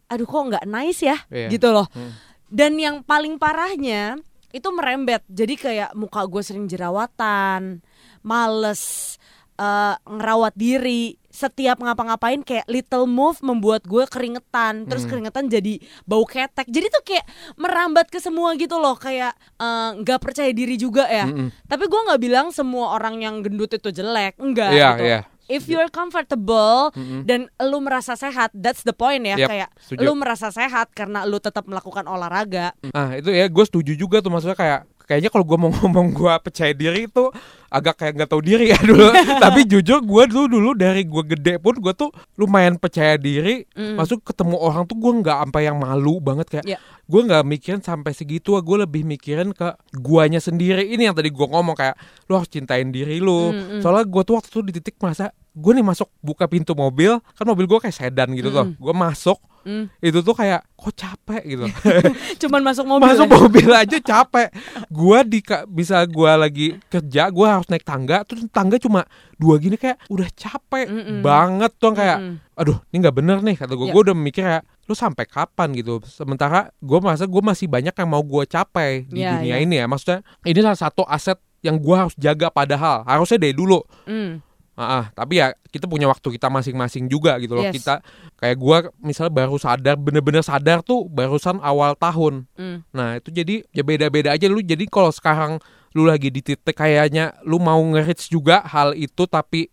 aduh 0.06 0.30
kok 0.30 0.44
nggak 0.54 0.66
nice 0.70 1.02
ya, 1.02 1.18
Iya. 1.28 1.50
gitu 1.50 1.74
loh. 1.74 1.90
Hmm. 1.92 2.14
Dan 2.46 2.78
yang 2.78 3.02
paling 3.02 3.36
parahnya 3.36 4.22
itu 4.50 4.68
merembet. 4.70 5.22
Jadi 5.26 5.54
kayak 5.56 5.94
muka 5.94 6.26
gue 6.26 6.42
sering 6.42 6.66
jerawatan, 6.66 7.80
males, 8.24 9.16
eh, 9.56 9.96
ngerawat 10.02 10.54
diri, 10.54 11.20
setiap 11.30 11.78
ngapa-ngapain 11.78 12.42
kayak 12.42 12.66
little 12.66 13.06
move 13.06 13.38
membuat 13.40 13.86
gue 13.86 14.02
keringetan 14.10 14.90
terus 14.90 15.06
Hmm. 15.06 15.14
keringetan 15.14 15.46
jadi 15.46 15.78
bau 16.04 16.26
ketek 16.26 16.66
jadi 16.66 16.90
tuh 16.90 17.06
kayak 17.06 17.22
merambat 17.56 18.10
ke 18.10 18.18
semua 18.18 18.58
gitu 18.58 18.76
loh 18.76 18.98
kayak 18.98 19.38
eh, 19.56 19.90
nggak 19.96 20.20
percaya 20.20 20.50
diri 20.50 20.74
juga 20.76 21.06
ya 21.06 21.30
Mm-mm. 21.30 21.54
tapi 21.70 21.86
gue 21.86 22.02
nggak 22.02 22.20
bilang 22.20 22.48
semua 22.50 22.98
orang 22.98 23.22
yang 23.22 23.36
gendut 23.40 23.70
itu 23.70 23.94
jelek 23.94 24.42
enggak 24.42 24.74
Iya, 24.74 24.90
gitu 24.92 25.04
iya. 25.06 25.22
If 25.50 25.66
you're 25.66 25.90
comfortable 25.90 26.94
Mm-mm. 26.94 27.26
dan 27.26 27.50
lu 27.60 27.82
merasa 27.82 28.14
sehat 28.14 28.54
that's 28.54 28.86
the 28.86 28.94
point 28.94 29.26
ya 29.26 29.36
Yap, 29.36 29.50
kayak 29.50 29.70
setuju. 29.82 30.06
lu 30.06 30.14
merasa 30.16 30.54
sehat 30.54 30.94
karena 30.94 31.26
lu 31.26 31.42
tetap 31.42 31.66
melakukan 31.66 32.06
olahraga 32.06 32.72
Nah 32.94 33.18
itu 33.18 33.34
ya 33.34 33.50
gue 33.50 33.66
setuju 33.66 33.98
juga 33.98 34.22
tuh 34.22 34.30
maksudnya 34.30 34.56
kayak 34.56 34.86
kayaknya 35.10 35.34
kalau 35.34 35.42
gue 35.42 35.58
mau 35.58 35.74
ngomong 35.74 36.14
gue 36.14 36.34
percaya 36.46 36.70
diri 36.70 37.10
itu 37.10 37.34
agak 37.70 38.02
kayak 38.02 38.14
nggak 38.22 38.30
tahu 38.30 38.42
diri 38.46 38.70
ya 38.70 38.78
dulu. 38.90 39.10
Tapi 39.42 39.66
jujur 39.66 40.06
gue 40.06 40.24
dulu 40.30 40.46
dulu 40.46 40.70
dari 40.78 41.02
gue 41.06 41.24
gede 41.26 41.58
pun 41.58 41.74
gue 41.82 41.94
tuh 41.98 42.14
lumayan 42.38 42.78
percaya 42.78 43.18
diri. 43.18 43.66
Mm. 43.74 43.98
Masuk 43.98 44.22
ketemu 44.22 44.62
orang 44.62 44.86
tuh 44.86 44.98
gue 45.02 45.12
nggak 45.26 45.38
sampai 45.50 45.62
yang 45.66 45.82
malu 45.82 46.22
banget 46.22 46.48
kayak 46.50 46.66
Iya. 46.70 46.78
gue 47.10 47.22
nggak 47.26 47.44
mikirin 47.50 47.82
sampai 47.82 48.14
segitu. 48.14 48.54
Gue 48.62 48.78
lebih 48.86 49.02
mikirin 49.02 49.50
ke 49.54 49.74
guanya 49.98 50.38
sendiri. 50.38 50.86
Ini 50.86 51.10
yang 51.10 51.16
tadi 51.18 51.34
gue 51.34 51.48
ngomong 51.50 51.74
kayak 51.74 51.98
lu 52.30 52.38
harus 52.38 52.50
cintain 52.50 52.94
diri 52.94 53.18
lu. 53.18 53.50
Mm, 53.50 53.58
mm. 53.58 53.82
Soalnya 53.82 54.06
gue 54.06 54.22
tuh 54.22 54.34
waktu 54.38 54.50
itu 54.54 54.62
di 54.62 54.72
titik 54.78 55.02
masa 55.02 55.34
gue 55.60 55.72
nih 55.74 55.84
masuk 55.84 56.08
buka 56.20 56.46
pintu 56.46 56.72
mobil 56.72 57.20
kan 57.36 57.44
mobil 57.44 57.66
gue 57.66 57.80
kayak 57.80 57.94
sedan 57.94 58.32
gitu 58.32 58.50
tuh. 58.50 58.72
Gue 58.74 58.94
masuk 58.94 59.38
Mm. 59.60 59.92
itu 60.00 60.24
tuh 60.24 60.32
kayak 60.32 60.64
kok 60.72 60.96
capek 60.96 61.44
gitu. 61.44 61.68
cuman 62.42 62.64
masuk 62.64 62.88
mobil 62.88 63.12
masuk 63.12 63.28
ya? 63.28 63.36
mobil 63.36 63.68
aja 63.70 63.98
capek 64.00 64.48
gua 64.88 65.20
di 65.22 65.44
bisa 65.68 66.00
gua 66.08 66.40
lagi 66.40 66.80
kerja 66.88 67.28
gua 67.28 67.60
harus 67.60 67.68
naik 67.68 67.84
tangga 67.84 68.24
terus 68.24 68.48
tangga 68.50 68.80
cuma 68.80 69.04
dua 69.36 69.60
gini 69.60 69.76
kayak 69.76 70.00
udah 70.08 70.32
capek 70.32 70.88
Mm-mm. 70.88 71.20
banget 71.20 71.76
tuh 71.76 71.92
kayak 71.92 72.18
Mm-mm. 72.24 72.56
aduh 72.56 72.80
ini 72.88 73.04
nggak 73.04 73.16
bener 73.20 73.38
nih 73.44 73.56
kata 73.60 73.76
gua 73.76 73.88
Ya. 73.88 73.94
gua 73.94 74.02
udah 74.08 74.16
mikir 74.16 74.44
kayak 74.48 74.64
lu 74.88 74.96
sampai 74.96 75.28
kapan 75.28 75.68
gitu 75.76 76.00
sementara 76.08 76.72
gua 76.80 77.04
merasa 77.04 77.28
gua 77.28 77.44
masih 77.44 77.68
banyak 77.68 77.92
yang 77.92 78.10
mau 78.10 78.24
gua 78.24 78.48
capai 78.48 79.12
di 79.12 79.22
Ya, 79.22 79.36
dunia 79.36 79.60
ya. 79.60 79.62
ini 79.62 79.76
ya 79.76 79.86
maksudnya 79.86 80.24
ini 80.48 80.60
salah 80.64 80.80
satu 80.80 81.04
aset 81.04 81.36
yang 81.60 81.76
gua 81.76 82.08
harus 82.08 82.16
jaga 82.16 82.48
padahal 82.48 83.04
harusnya 83.04 83.36
dari 83.36 83.52
dulu 83.52 83.84
Mm. 84.08 84.40
Ah, 84.80 85.04
ah, 85.04 85.06
tapi 85.12 85.44
ya 85.44 85.52
kita 85.76 85.92
punya 85.92 86.08
waktu 86.08 86.40
kita 86.40 86.48
masing-masing 86.48 87.12
juga 87.12 87.36
gitu 87.44 87.60
loh. 87.60 87.68
Yes. 87.68 87.76
Kita 87.76 88.00
kayak 88.40 88.56
gua 88.56 88.88
misalnya 89.04 89.36
baru 89.36 89.60
sadar 89.60 90.00
bener-bener 90.00 90.40
sadar 90.40 90.80
tuh 90.80 91.04
barusan 91.12 91.60
awal 91.60 92.00
tahun. 92.00 92.48
Mm. 92.56 92.88
Nah, 92.96 93.20
itu 93.20 93.28
jadi 93.36 93.68
ya 93.76 93.84
beda-beda 93.84 94.32
aja 94.32 94.48
lu. 94.48 94.64
Jadi 94.64 94.88
kalau 94.88 95.12
sekarang 95.12 95.60
lu 95.92 96.08
lagi 96.08 96.32
di 96.32 96.40
titik 96.40 96.80
kayaknya 96.80 97.36
lu 97.44 97.60
mau 97.60 97.84
nge-reach 97.92 98.32
juga 98.32 98.64
hal 98.64 98.96
itu 98.96 99.28
tapi 99.28 99.68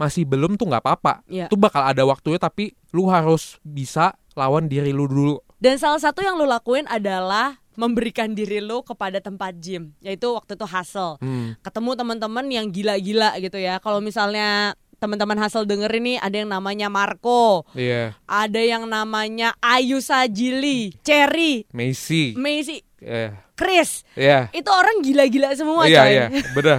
masih 0.00 0.24
belum 0.24 0.56
tuh 0.56 0.72
nggak 0.72 0.80
apa-apa. 0.80 1.20
Iya. 1.28 1.52
Itu 1.52 1.60
bakal 1.60 1.84
ada 1.84 2.00
waktunya 2.08 2.40
tapi 2.40 2.72
lu 2.96 3.12
harus 3.12 3.60
bisa 3.60 4.16
lawan 4.32 4.72
diri 4.72 4.88
lu 4.88 5.04
dulu. 5.04 5.36
Dan 5.60 5.76
salah 5.76 6.00
satu 6.00 6.24
yang 6.24 6.40
lu 6.40 6.48
lakuin 6.48 6.88
adalah 6.88 7.60
memberikan 7.76 8.32
diri 8.32 8.58
lu 8.58 8.80
kepada 8.80 9.20
tempat 9.20 9.56
gym, 9.56 9.92
yaitu 10.00 10.32
waktu 10.32 10.56
itu 10.56 10.64
hustle. 10.64 11.16
Hmm. 11.20 11.54
Ketemu 11.60 11.90
teman-teman 11.94 12.46
yang 12.48 12.66
gila-gila 12.68 13.36
gitu 13.38 13.56
ya. 13.56 13.78
Kalau 13.78 14.00
misalnya 14.00 14.72
teman-teman 14.96 15.36
hustle 15.36 15.68
denger 15.68 15.92
ini 15.92 16.16
ada 16.16 16.32
yang 16.34 16.48
namanya 16.48 16.88
Marco, 16.88 17.68
Iya, 17.76 18.16
ada 18.24 18.58
yang 18.58 18.88
namanya 18.88 19.52
Ayu 19.60 20.00
Sajili, 20.00 20.96
Cherry, 21.04 21.68
Messi. 21.70 22.32
Macy, 22.32 22.80
Iya. 22.98 23.44
Chris. 23.52 24.04
Iya. 24.16 24.48
Itu 24.50 24.72
orang 24.72 25.04
gila-gila 25.04 25.52
semua 25.52 25.84
Iya, 25.84 26.00
coy. 26.00 26.12
iya, 26.12 26.24
bener. 26.52 26.78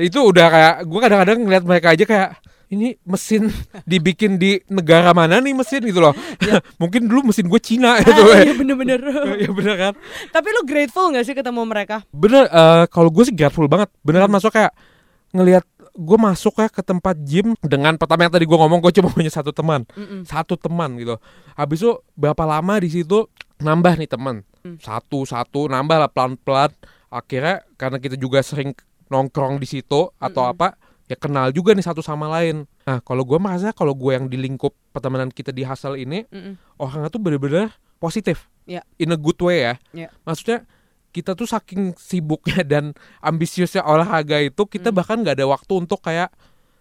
itu 0.00 0.16
udah 0.16 0.46
kayak 0.48 0.74
gua 0.88 1.00
kadang-kadang 1.04 1.38
ngeliat 1.44 1.64
mereka 1.68 1.92
aja 1.92 2.04
kayak 2.08 2.30
ini 2.72 2.96
mesin 3.04 3.52
dibikin 3.90 4.40
di 4.40 4.56
negara 4.72 5.12
mana 5.12 5.38
nih 5.38 5.52
mesin 5.52 5.84
gitu 5.84 6.00
loh. 6.00 6.16
Mungkin 6.80 7.04
dulu 7.04 7.28
mesin 7.28 7.46
gue 7.46 7.60
Cina 7.60 8.00
gitu. 8.00 8.22
Ah, 8.32 8.40
iya 8.40 8.56
bener-bener. 8.56 9.00
Iya 9.36 9.50
bener 9.52 9.74
kan? 9.76 9.92
Tapi 10.32 10.48
lu 10.50 10.64
grateful 10.64 11.12
gak 11.12 11.28
sih 11.28 11.36
ketemu 11.36 11.62
mereka? 11.68 12.00
Bener, 12.10 12.48
eh, 12.48 12.84
kalau 12.88 13.12
gue 13.12 13.28
sih 13.28 13.34
grateful 13.36 13.68
banget. 13.68 13.92
Beneran 14.00 14.32
masuk 14.32 14.50
kayak 14.50 14.72
ngelihat 15.32 15.64
gue 15.92 16.18
masuk 16.18 16.56
ya 16.56 16.72
ke 16.72 16.80
tempat 16.80 17.20
gym 17.20 17.52
dengan 17.60 18.00
pertama 18.00 18.24
yang 18.24 18.32
tadi 18.32 18.48
gue 18.48 18.56
ngomong 18.56 18.80
gue 18.80 18.92
cuma 18.96 19.12
punya 19.12 19.28
satu 19.28 19.52
teman, 19.52 19.84
Mm-mm. 19.92 20.24
satu 20.24 20.56
teman 20.56 20.96
gitu. 20.96 21.20
Habis 21.52 21.84
itu 21.84 21.92
berapa 22.16 22.48
lama 22.48 22.80
di 22.80 22.88
situ 22.88 23.28
nambah 23.60 24.00
nih 24.00 24.08
teman, 24.08 24.40
Hmm. 24.62 24.78
satu 24.78 25.26
satu 25.26 25.66
nambah 25.68 25.98
lah 26.00 26.08
pelan 26.08 26.40
pelan. 26.40 26.72
Akhirnya 27.12 27.60
karena 27.76 28.00
kita 28.00 28.16
juga 28.16 28.40
sering 28.40 28.72
nongkrong 29.10 29.60
di 29.60 29.68
situ 29.68 30.08
atau 30.16 30.42
Mm-mm. 30.48 30.54
apa, 30.56 30.68
ya 31.12 31.16
kenal 31.16 31.52
juga 31.52 31.72
nih 31.72 31.84
satu 31.84 32.00
sama 32.00 32.24
lain. 32.30 32.64
Nah 32.82 32.98
kalau 32.98 33.22
gue 33.22 33.36
merasa 33.36 33.68
kalau 33.70 33.92
gue 33.92 34.12
yang 34.12 34.26
di 34.26 34.34
lingkup 34.34 34.72
pertemanan 34.90 35.28
kita 35.28 35.52
di 35.52 35.60
hustle 35.60 35.94
ini 35.94 36.24
Mm-mm. 36.26 36.56
orangnya 36.76 37.08
tuh 37.08 37.20
bener-bener 37.20 37.68
positif, 37.96 38.48
Iya. 38.64 38.80
in 38.96 39.12
a 39.12 39.18
good 39.18 39.36
way 39.38 39.62
ya. 39.62 39.74
Iya. 39.92 40.08
Maksudnya 40.22 40.64
kita 41.08 41.32
tuh 41.32 41.44
saking 41.44 41.92
sibuknya 41.94 42.64
dan 42.72 42.96
ambisiusnya 43.18 43.84
olahraga 43.84 44.40
itu 44.40 44.64
kita 44.64 44.88
Hmm. 44.88 44.96
bahkan 44.96 45.20
nggak 45.20 45.36
ada 45.36 45.46
waktu 45.46 45.72
untuk 45.76 46.00
kayak 46.00 46.32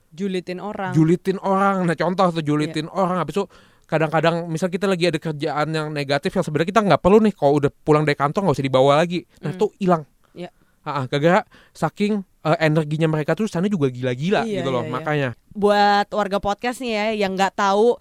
Julitin 0.09 0.59
orang. 0.59 0.91
julitin 0.91 1.39
orang. 1.39 1.83
Nah 1.83 1.93
contoh 1.93 2.31
tuh 2.31 2.41
julitin 2.41 2.85
Iya. 2.85 2.93
orang 2.93 3.17
habis 3.17 3.31
itu 3.33 3.45
kadang-kadang 3.85 4.47
misal 4.47 4.67
kita 4.67 4.83
lagi 4.83 5.03
ada 5.05 5.19
kerjaan 5.19 5.67
yang 5.69 5.87
negatif 5.89 6.31
yang 6.31 6.41
sebenarnya 6.41 6.69
kita 6.69 6.81
nggak 6.81 7.01
perlu 7.01 7.19
nih 7.19 7.31
kalau 7.31 7.59
udah 7.59 7.71
pulang 7.73 8.03
dari 8.03 8.15
kantor 8.15 8.43
nggak 8.43 8.55
usah 8.55 8.65
dibawa 8.65 8.91
lagi. 8.97 9.23
Nah 9.39 9.51
Hmm. 9.51 9.57
itu 9.57 9.65
hilang. 9.77 10.03
Iya. 10.31 10.49
Ah, 10.81 10.89
ah, 10.89 11.03
gara-gara 11.05 11.43
saking 11.71 12.23
eh, 12.41 12.57
energinya 12.59 13.07
mereka 13.07 13.33
tuh 13.33 13.45
sana 13.45 13.65
juga 13.65 13.87
gila-gila 13.87 14.43
Iya, 14.43 14.59
gitu 14.59 14.69
loh. 14.69 14.81
iya, 14.81 14.87
iya. 14.87 14.93
Makanya 14.93 15.29
buat 15.51 16.07
warga 16.09 16.37
podcast 16.37 16.79
nih 16.79 16.91
ya 16.91 17.05
yang 17.21 17.33
nggak 17.33 17.53
tahu 17.53 17.97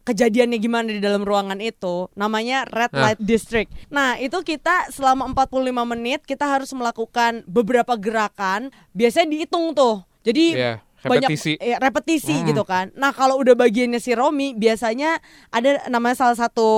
kejadiannya 0.00 0.58
gimana 0.58 0.88
di 0.88 0.98
dalam 0.98 1.22
ruangan 1.22 1.60
itu 1.60 2.08
namanya 2.14 2.64
red 2.66 2.90
Nah. 2.90 3.00
light 3.04 3.20
district. 3.20 3.70
Nah, 3.88 4.16
itu 4.16 4.34
kita 4.42 4.90
selama 4.90 5.28
45 5.28 5.60
menit 5.86 6.24
kita 6.24 6.48
harus 6.48 6.72
melakukan 6.72 7.44
beberapa 7.44 7.94
gerakan. 7.94 8.72
Biasanya 8.90 9.28
dihitung 9.30 9.70
tuh. 9.70 10.02
Jadi 10.20 10.56
banyak 11.00 11.30
repetisi. 11.30 11.52
eh, 11.56 11.76
repetisi 11.76 12.34
Mm. 12.34 12.46
gitu 12.46 12.62
kan. 12.62 12.90
Nah, 12.92 13.08
kalau 13.10 13.38
udah 13.38 13.54
bagiannya 13.54 13.96
si 13.96 14.12
Romi 14.12 14.52
biasanya 14.52 15.20
ada 15.48 15.86
namanya 15.86 16.16
salah 16.18 16.36
satu 16.38 16.68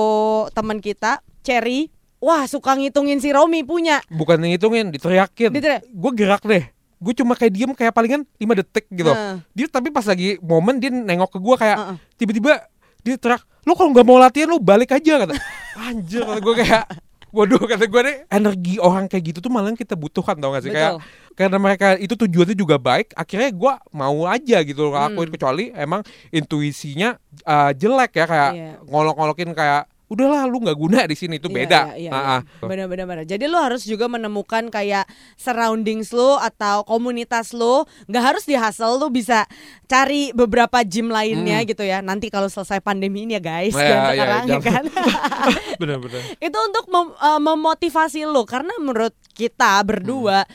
teman 0.51 0.79
kita, 0.79 1.19
Cherry. 1.41 1.89
Wah, 2.19 2.47
suka 2.47 2.71
ngitungin 2.73 3.19
si 3.19 3.35
Romi 3.35 3.63
punya. 3.63 3.99
Bukan 4.07 4.39
ngitungin, 4.39 4.91
diteriakin. 4.91 5.51
Diteriak. 5.51 5.83
Gue 5.89 6.11
gerak 6.13 6.39
deh. 6.41 6.63
Gue 7.03 7.13
cuma 7.13 7.35
kayak 7.35 7.51
diem 7.51 7.71
kayak 7.75 7.91
palingan 7.91 8.23
5 8.39 8.59
detik 8.63 8.87
gitu. 8.87 9.11
Nah, 9.11 9.43
dia 9.51 9.67
tapi 9.67 9.91
pas 9.91 10.07
lagi 10.07 10.39
momen 10.39 10.79
dia 10.79 10.87
nengok 10.87 11.35
ke 11.35 11.39
gua 11.39 11.55
kayak 11.59 11.77
Heeh. 11.77 11.97
tiba-tiba 12.15 12.63
dia 13.03 13.19
teriak 13.19 13.43
lu 13.63 13.75
kalau 13.75 13.91
nggak 13.91 14.07
mau 14.07 14.15
latihan 14.15 14.47
lu 14.47 14.59
balik 14.59 14.91
aja 14.91 15.19
kata 15.19 15.35
anjir 15.87 16.23
kata 16.23 16.39
gue 16.39 16.55
kayak 16.55 16.83
waduh 17.31 17.59
kata 17.59 17.87
gue 17.87 18.01
deh 18.05 18.17
energi 18.29 18.75
orang 18.77 19.07
kayak 19.07 19.23
gitu 19.33 19.39
tuh 19.39 19.51
malah 19.51 19.73
kita 19.73 19.95
butuhkan 19.95 20.37
tau 20.37 20.51
gak 20.51 20.63
sih 20.63 20.71
kayak 20.71 20.99
Betul. 20.99 21.33
karena 21.33 21.57
mereka 21.57 21.87
itu 21.97 22.13
tujuannya 22.13 22.53
juga 22.53 22.77
baik 22.77 23.11
akhirnya 23.17 23.49
gua 23.51 23.81
mau 23.89 24.23
aja 24.27 24.61
gitu 24.61 24.87
loh 24.87 24.93
Hmm. 24.93 25.15
kecuali 25.27 25.73
emang 25.73 26.03
intuisinya 26.29 27.17
uh, 27.43 27.71
jelek 27.73 28.11
ya 28.13 28.25
kayak 28.27 28.51
Iya. 28.53 28.71
ngolok-ngolokin 28.85 29.51
kayak 29.51 29.89
udahlah 30.05 30.45
lu 30.45 30.59
nggak 30.59 30.75
guna 30.75 30.99
di 31.03 31.15
sini 31.15 31.37
itu 31.37 31.47
Iya, 31.47 31.55
beda 31.55 31.79
iya, 31.95 31.95
iya, 31.97 32.11
iya. 32.11 32.37
Benar-benar. 32.61 33.05
benar. 33.05 33.25
Jadi 33.25 33.45
lu 33.45 33.57
harus 33.57 33.81
juga 33.81 34.05
menemukan 34.05 34.67
kayak 34.67 35.07
surroundings 35.35 36.11
lu 36.11 36.37
atau 36.37 36.83
komunitas 36.83 37.51
lu. 37.51 37.81
Nggak 38.05 38.23
harus 38.23 38.43
di 38.43 38.53
hustle, 38.53 38.97
lu 38.97 39.09
bisa 39.09 39.47
cari 39.85 40.29
beberapa 40.31 40.81
gym 40.81 41.09
lainnya 41.09 41.59
Hmm. 41.59 41.67
gitu 41.67 41.81
ya. 41.81 41.99
Nanti 41.99 42.27
kalau 42.27 42.45
selesai 42.45 42.79
pandemi 42.79 43.23
ini 43.23 43.33
ya 43.33 43.41
guys, 43.41 43.73
jangan 43.73 43.89
iya, 43.89 44.11
sekarang 44.13 44.43
ya 44.45 44.59
kan. 44.61 44.83
bener-bener 45.81 46.21
Itu 46.37 46.57
untuk 46.59 46.85
mem- 46.87 47.15
eh, 47.15 47.39
memotivasi 47.41 48.25
lu 48.25 48.43
karena 48.43 48.73
menurut 48.77 49.13
kita 49.33 49.81
berdua 49.81 50.45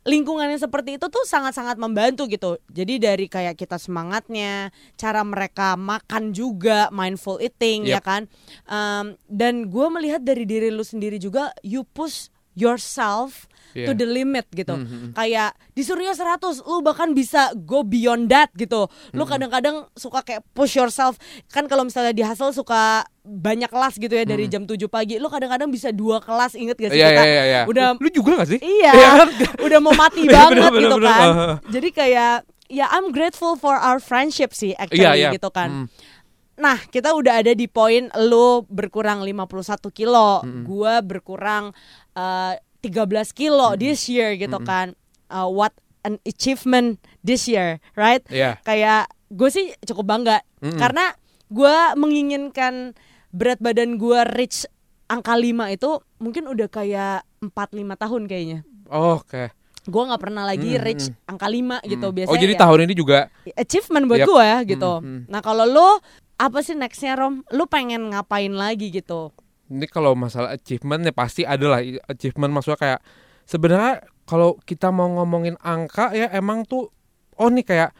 lingkungannya 0.00 0.56
seperti 0.56 0.96
itu 0.96 1.06
tuh 1.12 1.24
sangat-sangat 1.28 1.76
membantu 1.76 2.24
gitu. 2.24 2.56
Jadi 2.72 2.96
dari 2.96 3.26
kayak 3.28 3.52
kita 3.54 3.76
semangatnya, 3.76 4.72
cara 4.96 5.20
mereka 5.20 5.76
makan 5.76 6.32
juga, 6.32 6.88
mindful 6.88 7.36
eating 7.36 7.84
ya 7.84 8.00
Yep. 8.00 8.04
kan. 8.04 8.22
Em, 8.64 9.06
dan 9.28 9.68
gue 9.68 9.86
melihat 9.92 10.24
dari 10.24 10.48
diri 10.48 10.72
lu 10.72 10.80
sendiri 10.80 11.20
juga, 11.20 11.52
you 11.60 11.84
push 11.84 12.32
yourself 12.60 13.48
to 13.70 13.86
Iya. 13.86 13.94
the 13.94 14.02
limit 14.02 14.50
gitu. 14.50 14.74
Hmm, 14.74 14.82
hmm, 14.82 14.98
hmm. 15.00 15.12
Kayak 15.14 15.54
disuruhnya 15.72 16.10
100, 16.10 16.58
lu 16.60 16.82
bahkan 16.82 17.14
bisa 17.14 17.54
go 17.56 17.86
beyond 17.86 18.26
that 18.26 18.50
gitu. 18.52 18.90
Lu 19.14 19.22
kadang-kadang 19.22 19.86
suka 19.94 20.20
kayak 20.20 20.42
push 20.50 20.74
yourself. 20.74 21.14
Kan 21.46 21.70
kalau 21.70 21.86
misalnya 21.86 22.10
di 22.10 22.18
hustle 22.20 22.50
suka 22.50 23.06
banyak 23.22 23.70
kelas 23.70 23.94
gitu 23.94 24.10
ya 24.10 24.26
dari 24.26 24.50
jam 24.50 24.66
7 24.66 24.74
pagi. 24.84 25.16
Lu 25.16 25.30
kadang-kadang 25.30 25.70
bisa 25.70 25.94
dua 25.94 26.18
kelas, 26.18 26.58
inget 26.58 26.74
gak 26.76 26.90
sih 26.90 26.98
Iya 26.98 27.08
kita? 27.08 27.22
iya 27.22 27.30
iya 27.30 27.44
iya. 27.46 27.62
Udah 27.64 27.94
lu 27.94 28.10
juga 28.10 28.42
gak 28.42 28.50
sih? 28.50 28.58
Iya, 28.58 28.90
Iya 28.98 29.08
kan? 29.14 29.28
udah 29.70 29.78
mau 29.78 29.94
mati 29.94 30.20
Bener, 30.26 30.34
banget 30.34 30.50
bener, 30.50 30.80
gitu 30.82 30.96
bener, 30.98 31.06
kan. 31.06 31.20
bener. 31.30 31.50
Jadi 31.70 31.88
kayak 31.94 32.34
ya 32.66 32.86
I'm 32.90 33.10
grateful 33.10 33.54
for 33.54 33.74
our 33.74 34.02
friendship 34.02 34.50
sih 34.50 34.74
actually 34.74 35.06
Iya 35.06 35.14
iya. 35.14 35.30
gitu 35.30 35.46
kan. 35.46 35.86
Hmm. 35.86 35.86
Nah, 36.60 36.76
kita 36.84 37.10
udah 37.10 37.40
ada 37.40 37.52
di 37.52 37.64
poin 37.64 38.12
lo 38.20 38.62
berkurang 38.64 39.24
51 39.24 39.48
kilo, 39.90 40.44
Mm-mm. 40.44 40.62
gua 40.62 41.00
berkurang 41.00 41.72
eh, 42.12 42.54
13 42.80 43.00
kilo 43.32 43.72
this 43.74 44.04
year 44.06 44.36
gitu 44.36 44.56
Mm-mm. 44.56 44.68
kan. 44.68 44.86
Uh, 45.26 45.46
what 45.46 45.72
an 46.00 46.20
achievement 46.22 46.96
this 47.20 47.44
year, 47.44 47.76
right? 47.92 48.20
Iya. 48.26 48.60
Kayak 48.60 49.08
gue 49.28 49.46
sih 49.46 49.70
cukup 49.84 50.04
bangga 50.06 50.42
Mm-mm. 50.58 50.74
karena 50.74 51.14
gue 51.46 51.76
menginginkan 51.94 52.92
berat 53.30 53.58
badan 53.58 53.94
gue 53.94 54.18
reach 54.28 54.66
angka 55.06 55.32
5 55.32 55.46
itu 55.70 55.90
mungkin 56.18 56.44
udah 56.44 56.66
kayak 56.66 57.22
4-5 57.40 57.54
tahun 57.96 58.22
kayaknya 58.26 58.60
Oh, 58.86 59.18
Oke. 59.18 59.54
gue 59.80 60.02
nggak 60.02 60.18
pernah 60.18 60.42
lagi 60.42 60.74
Mm, 60.74 60.82
reach 60.82 61.04
mm. 61.08 61.30
angka 61.30 61.46
5 61.46 61.78
gitu 61.86 62.06
Hmm. 62.06 62.16
biasanya 62.16 62.34
Oh 62.34 62.42
jadi 62.42 62.54
ya 62.54 62.60
tahun 62.60 62.78
ini 62.84 62.94
juga 62.94 63.18
achievement 63.54 64.04
buat 64.06 64.18
Yap. 64.18 64.28
gue 64.28 64.42
ya 64.44 64.58
gitu 64.66 64.92
Mm, 64.98 65.06
mm. 65.06 65.20
nah 65.26 65.40
kalau 65.40 65.64
lo 65.64 65.88
apa 66.40 66.64
sih 66.64 66.72
nextnya 66.72 67.20
Rom? 67.20 67.44
Lu 67.52 67.68
pengen 67.68 68.16
ngapain 68.16 68.48
lagi 68.56 68.88
gitu? 68.88 69.36
Ini 69.68 69.84
kalau 69.92 70.16
masalah 70.16 70.56
achievement 70.56 71.04
ya 71.04 71.12
pasti 71.12 71.44
ada 71.44 71.68
lah 71.68 71.80
achievement. 72.08 72.50
Maksudnya 72.56 72.80
kayak 72.80 73.00
sebenarnya 73.44 74.08
kalau 74.24 74.56
kita 74.64 74.88
mau 74.88 75.12
ngomongin 75.20 75.60
angka 75.60 76.16
ya 76.16 76.32
emang 76.32 76.64
tuh 76.64 76.88
oh 77.36 77.48
nih 77.52 77.62
kayak 77.62 77.90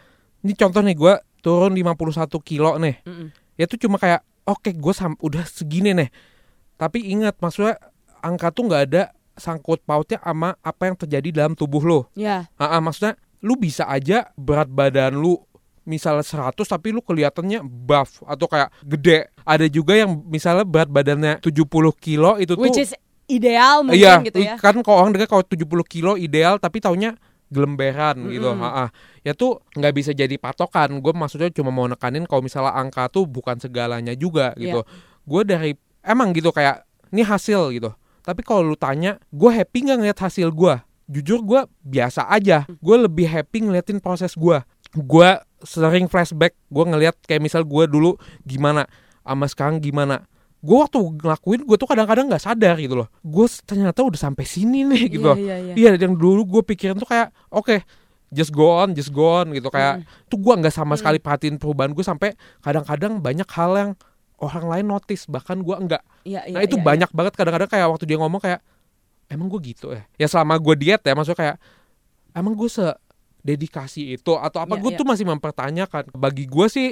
ini 0.41 0.57
contoh 0.57 0.81
nih 0.81 0.97
gue 0.97 1.15
turun 1.45 1.77
51 1.77 2.27
kilo 2.41 2.81
nih. 2.81 3.05
Mm-mm. 3.05 3.29
ya 3.61 3.69
tuh 3.69 3.77
cuma 3.77 4.01
kayak 4.01 4.25
oke 4.49 4.73
gue 4.73 4.95
udah 5.21 5.45
segini 5.45 5.93
nih. 5.93 6.09
Tapi 6.81 7.13
ingat 7.13 7.37
maksudnya 7.45 7.77
angka 8.25 8.49
tuh 8.57 8.65
nggak 8.67 8.83
ada 8.89 9.03
sangkut 9.41 9.81
pautnya 9.89 10.21
sama 10.21 10.57
apa 10.61 10.83
yang 10.93 10.97
terjadi 11.01 11.29
dalam 11.43 11.57
tubuh 11.57 11.81
lo 11.81 12.01
ya 12.13 12.45
Ah, 12.61 12.77
ah, 12.77 12.81
maksudnya 12.85 13.17
lu 13.41 13.57
bisa 13.57 13.89
aja 13.89 14.29
berat 14.37 14.69
badan 14.69 15.17
lu 15.17 15.41
misalnya 15.89 16.25
100 16.25 16.55
tapi 16.57 16.93
lu 16.93 17.01
kelihatannya 17.01 17.65
buff 17.65 18.25
atau 18.27 18.47
kayak 18.47 18.69
gede. 18.85 19.33
Ada 19.45 19.67
juga 19.67 19.97
yang 19.97 20.25
misalnya 20.29 20.65
berat 20.69 20.93
badannya 20.93 21.41
70 21.41 21.67
kilo 21.97 22.37
itu 22.37 22.53
tuh 22.55 22.65
which 22.65 22.81
is 22.81 22.93
ideal 23.31 23.87
mungkin 23.87 24.03
iya, 24.03 24.19
gitu 24.27 24.43
ya 24.43 24.59
kan 24.59 24.75
kalau 24.83 25.07
orang 25.07 25.15
dengar 25.15 25.31
kalau 25.31 25.47
70 25.47 25.63
kilo 25.87 26.19
ideal 26.19 26.59
tapi 26.59 26.83
taunya 26.83 27.15
gelemberan 27.51 28.31
gitu. 28.31 28.55
Mm-mm. 28.55 28.63
Ah, 28.63 28.87
ah. 28.87 28.89
Ya 29.27 29.35
tuh 29.35 29.59
nggak 29.75 29.93
bisa 29.93 30.11
jadi 30.15 30.39
patokan. 30.39 31.03
Gue 31.03 31.11
maksudnya 31.11 31.51
cuma 31.51 31.75
mau 31.75 31.85
nekanin 31.91 32.25
kalau 32.25 32.47
misalnya 32.47 32.79
angka 32.79 33.11
tuh 33.11 33.27
bukan 33.27 33.59
segalanya 33.59 34.15
juga 34.15 34.55
Iya. 34.55 34.63
gitu. 34.63 34.81
Gue 35.27 35.43
dari 35.43 35.75
emang 36.07 36.31
gitu 36.31 36.55
kayak 36.55 36.87
ini 37.11 37.27
hasil 37.27 37.75
gitu. 37.75 37.91
Tapi 38.23 38.47
kalau 38.47 38.63
lu 38.63 38.77
tanya, 38.79 39.19
gue 39.35 39.51
happy 39.51 39.91
nggak 39.91 39.99
ngeliat 39.99 40.19
hasil 40.23 40.55
gue? 40.55 40.75
Jujur 41.11 41.43
gue 41.43 41.61
biasa 41.83 42.31
aja. 42.31 42.63
Gue 42.79 42.97
lebih 43.03 43.27
happy 43.27 43.67
ngeliatin 43.67 43.99
proses 43.99 44.39
gue. 44.39 44.63
Gue 44.97 45.31
sering 45.63 46.07
flashback. 46.11 46.57
Gue 46.73 46.85
ngeliat 46.87 47.17
kayak 47.25 47.43
misal 47.43 47.63
gue 47.63 47.85
dulu 47.87 48.17
gimana, 48.43 48.87
sama 49.23 49.47
sekarang 49.47 49.79
gimana. 49.79 50.27
Gue 50.61 50.77
waktu 50.77 51.01
ngelakuin 51.01 51.65
gue 51.65 51.77
tuh 51.81 51.89
kadang-kadang 51.89 52.29
nggak 52.29 52.45
sadar 52.45 52.77
gitu 52.77 53.05
loh. 53.05 53.09
Gue 53.25 53.49
ternyata 53.65 54.05
udah 54.05 54.21
sampai 54.21 54.45
sini 54.45 54.85
nih 54.85 55.03
gitu. 55.09 55.33
iya, 55.37 55.57
iya, 55.57 55.75
iya. 55.77 55.95
Iya, 55.97 56.05
yang 56.05 56.17
dulu 56.19 56.45
gue 56.45 56.63
pikirin 56.67 57.01
tuh 57.01 57.09
kayak 57.09 57.33
oke, 57.49 57.81
just 58.31 58.55
go 58.55 58.71
on, 58.71 58.95
just 58.95 59.11
go 59.11 59.43
on 59.43 59.51
gitu 59.51 59.69
kayak 59.69 60.07
tuh 60.31 60.39
gue 60.39 60.55
nggak 60.55 60.75
sama 60.75 60.95
sekali 60.95 61.19
perhatiin 61.19 61.59
perubahan 61.59 61.91
gue 61.91 62.05
sampai 62.07 62.39
kadang-kadang 62.63 63.19
banyak 63.19 63.49
hal 63.51 63.73
yang 63.75 63.91
orang 64.41 64.65
lain 64.67 64.87
notice 64.89 65.29
bahkan 65.29 65.61
gue 65.61 65.77
enggak. 65.77 66.03
Iya, 66.25 66.49
iya, 66.49 66.57
Nah 66.57 66.63
itu 66.65 66.81
iya, 66.81 66.85
banyak 66.85 67.11
banget 67.13 67.33
kadang-kadang 67.37 67.69
kayak 67.69 67.87
waktu 67.91 68.05
dia 68.09 68.17
ngomong 68.17 68.41
kayak 68.41 68.61
emang 69.29 69.47
gue 69.53 69.61
gitu 69.75 69.93
ya. 69.93 70.03
Ya 70.17 70.27
selama 70.31 70.57
gue 70.57 70.75
diet 70.79 71.03
ya 71.05 71.13
maksudnya 71.13 71.39
kayak 71.39 71.57
emang 72.33 72.57
gue 72.57 72.69
se 72.71 72.87
dedikasi 73.41 74.15
itu 74.15 74.33
atau 74.35 74.61
apa 74.63 74.77
Iya, 74.77 74.83
gue 74.83 74.91
iya. 74.95 74.99
tuh 75.01 75.07
masih 75.09 75.27
mempertanyakan. 75.27 76.03
Bagi 76.13 76.45
gue 76.47 76.67
sih 76.69 76.89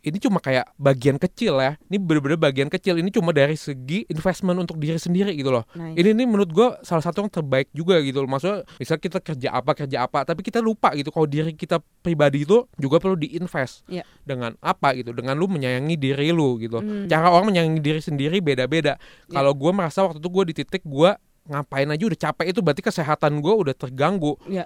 ini 0.00 0.16
cuma 0.16 0.40
kayak 0.40 0.72
bagian 0.80 1.20
kecil 1.20 1.60
ya. 1.60 1.76
Ini 1.92 2.00
bener-bener 2.00 2.40
bagian 2.40 2.72
kecil. 2.72 2.96
Ini 2.96 3.12
cuma 3.12 3.36
dari 3.36 3.52
segi 3.52 4.08
investment 4.08 4.56
untuk 4.56 4.80
diri 4.80 4.96
sendiri 4.96 5.36
gitu 5.36 5.52
loh. 5.52 5.68
Nice. 5.76 5.92
Ini 6.00 6.16
nih 6.16 6.24
menurut 6.24 6.48
gue 6.48 6.68
salah 6.80 7.04
satu 7.04 7.20
yang 7.20 7.28
terbaik 7.28 7.68
juga 7.76 8.00
gitu 8.00 8.24
loh. 8.24 8.28
Maksudnya 8.32 8.64
misal 8.80 8.96
kita 8.96 9.20
kerja 9.20 9.52
apa 9.52 9.76
kerja 9.76 10.08
apa, 10.08 10.24
tapi 10.24 10.40
kita 10.40 10.64
lupa 10.64 10.96
gitu 10.96 11.12
kalau 11.12 11.28
diri 11.28 11.52
kita 11.52 11.84
pribadi 12.00 12.48
itu 12.48 12.64
juga 12.80 12.96
perlu 12.96 13.20
diinvest 13.20 13.84
Iya. 13.92 14.08
dengan 14.24 14.56
apa 14.64 14.96
gitu, 14.96 15.12
dengan 15.12 15.36
lu 15.36 15.44
menyayangi 15.52 15.96
diri 16.00 16.32
lu 16.32 16.56
gitu. 16.56 16.80
Hmm. 16.80 17.04
Cara 17.04 17.28
orang 17.28 17.52
menyayangi 17.52 17.80
diri 17.84 18.00
sendiri 18.00 18.40
beda-beda. 18.40 18.96
Iya. 18.96 19.36
Kalau 19.36 19.52
gue 19.52 19.68
merasa 19.68 20.00
waktu 20.08 20.16
itu 20.16 20.30
gue 20.32 20.44
di 20.48 20.54
titik 20.64 20.80
gue 20.88 21.12
ngapain 21.44 21.88
aja 21.92 22.04
udah 22.08 22.20
capek 22.30 22.56
itu 22.56 22.60
berarti 22.64 22.80
kesehatan 22.80 23.44
gue 23.44 23.52
udah 23.52 23.76
terganggu 23.76 24.40
ya. 24.48 24.64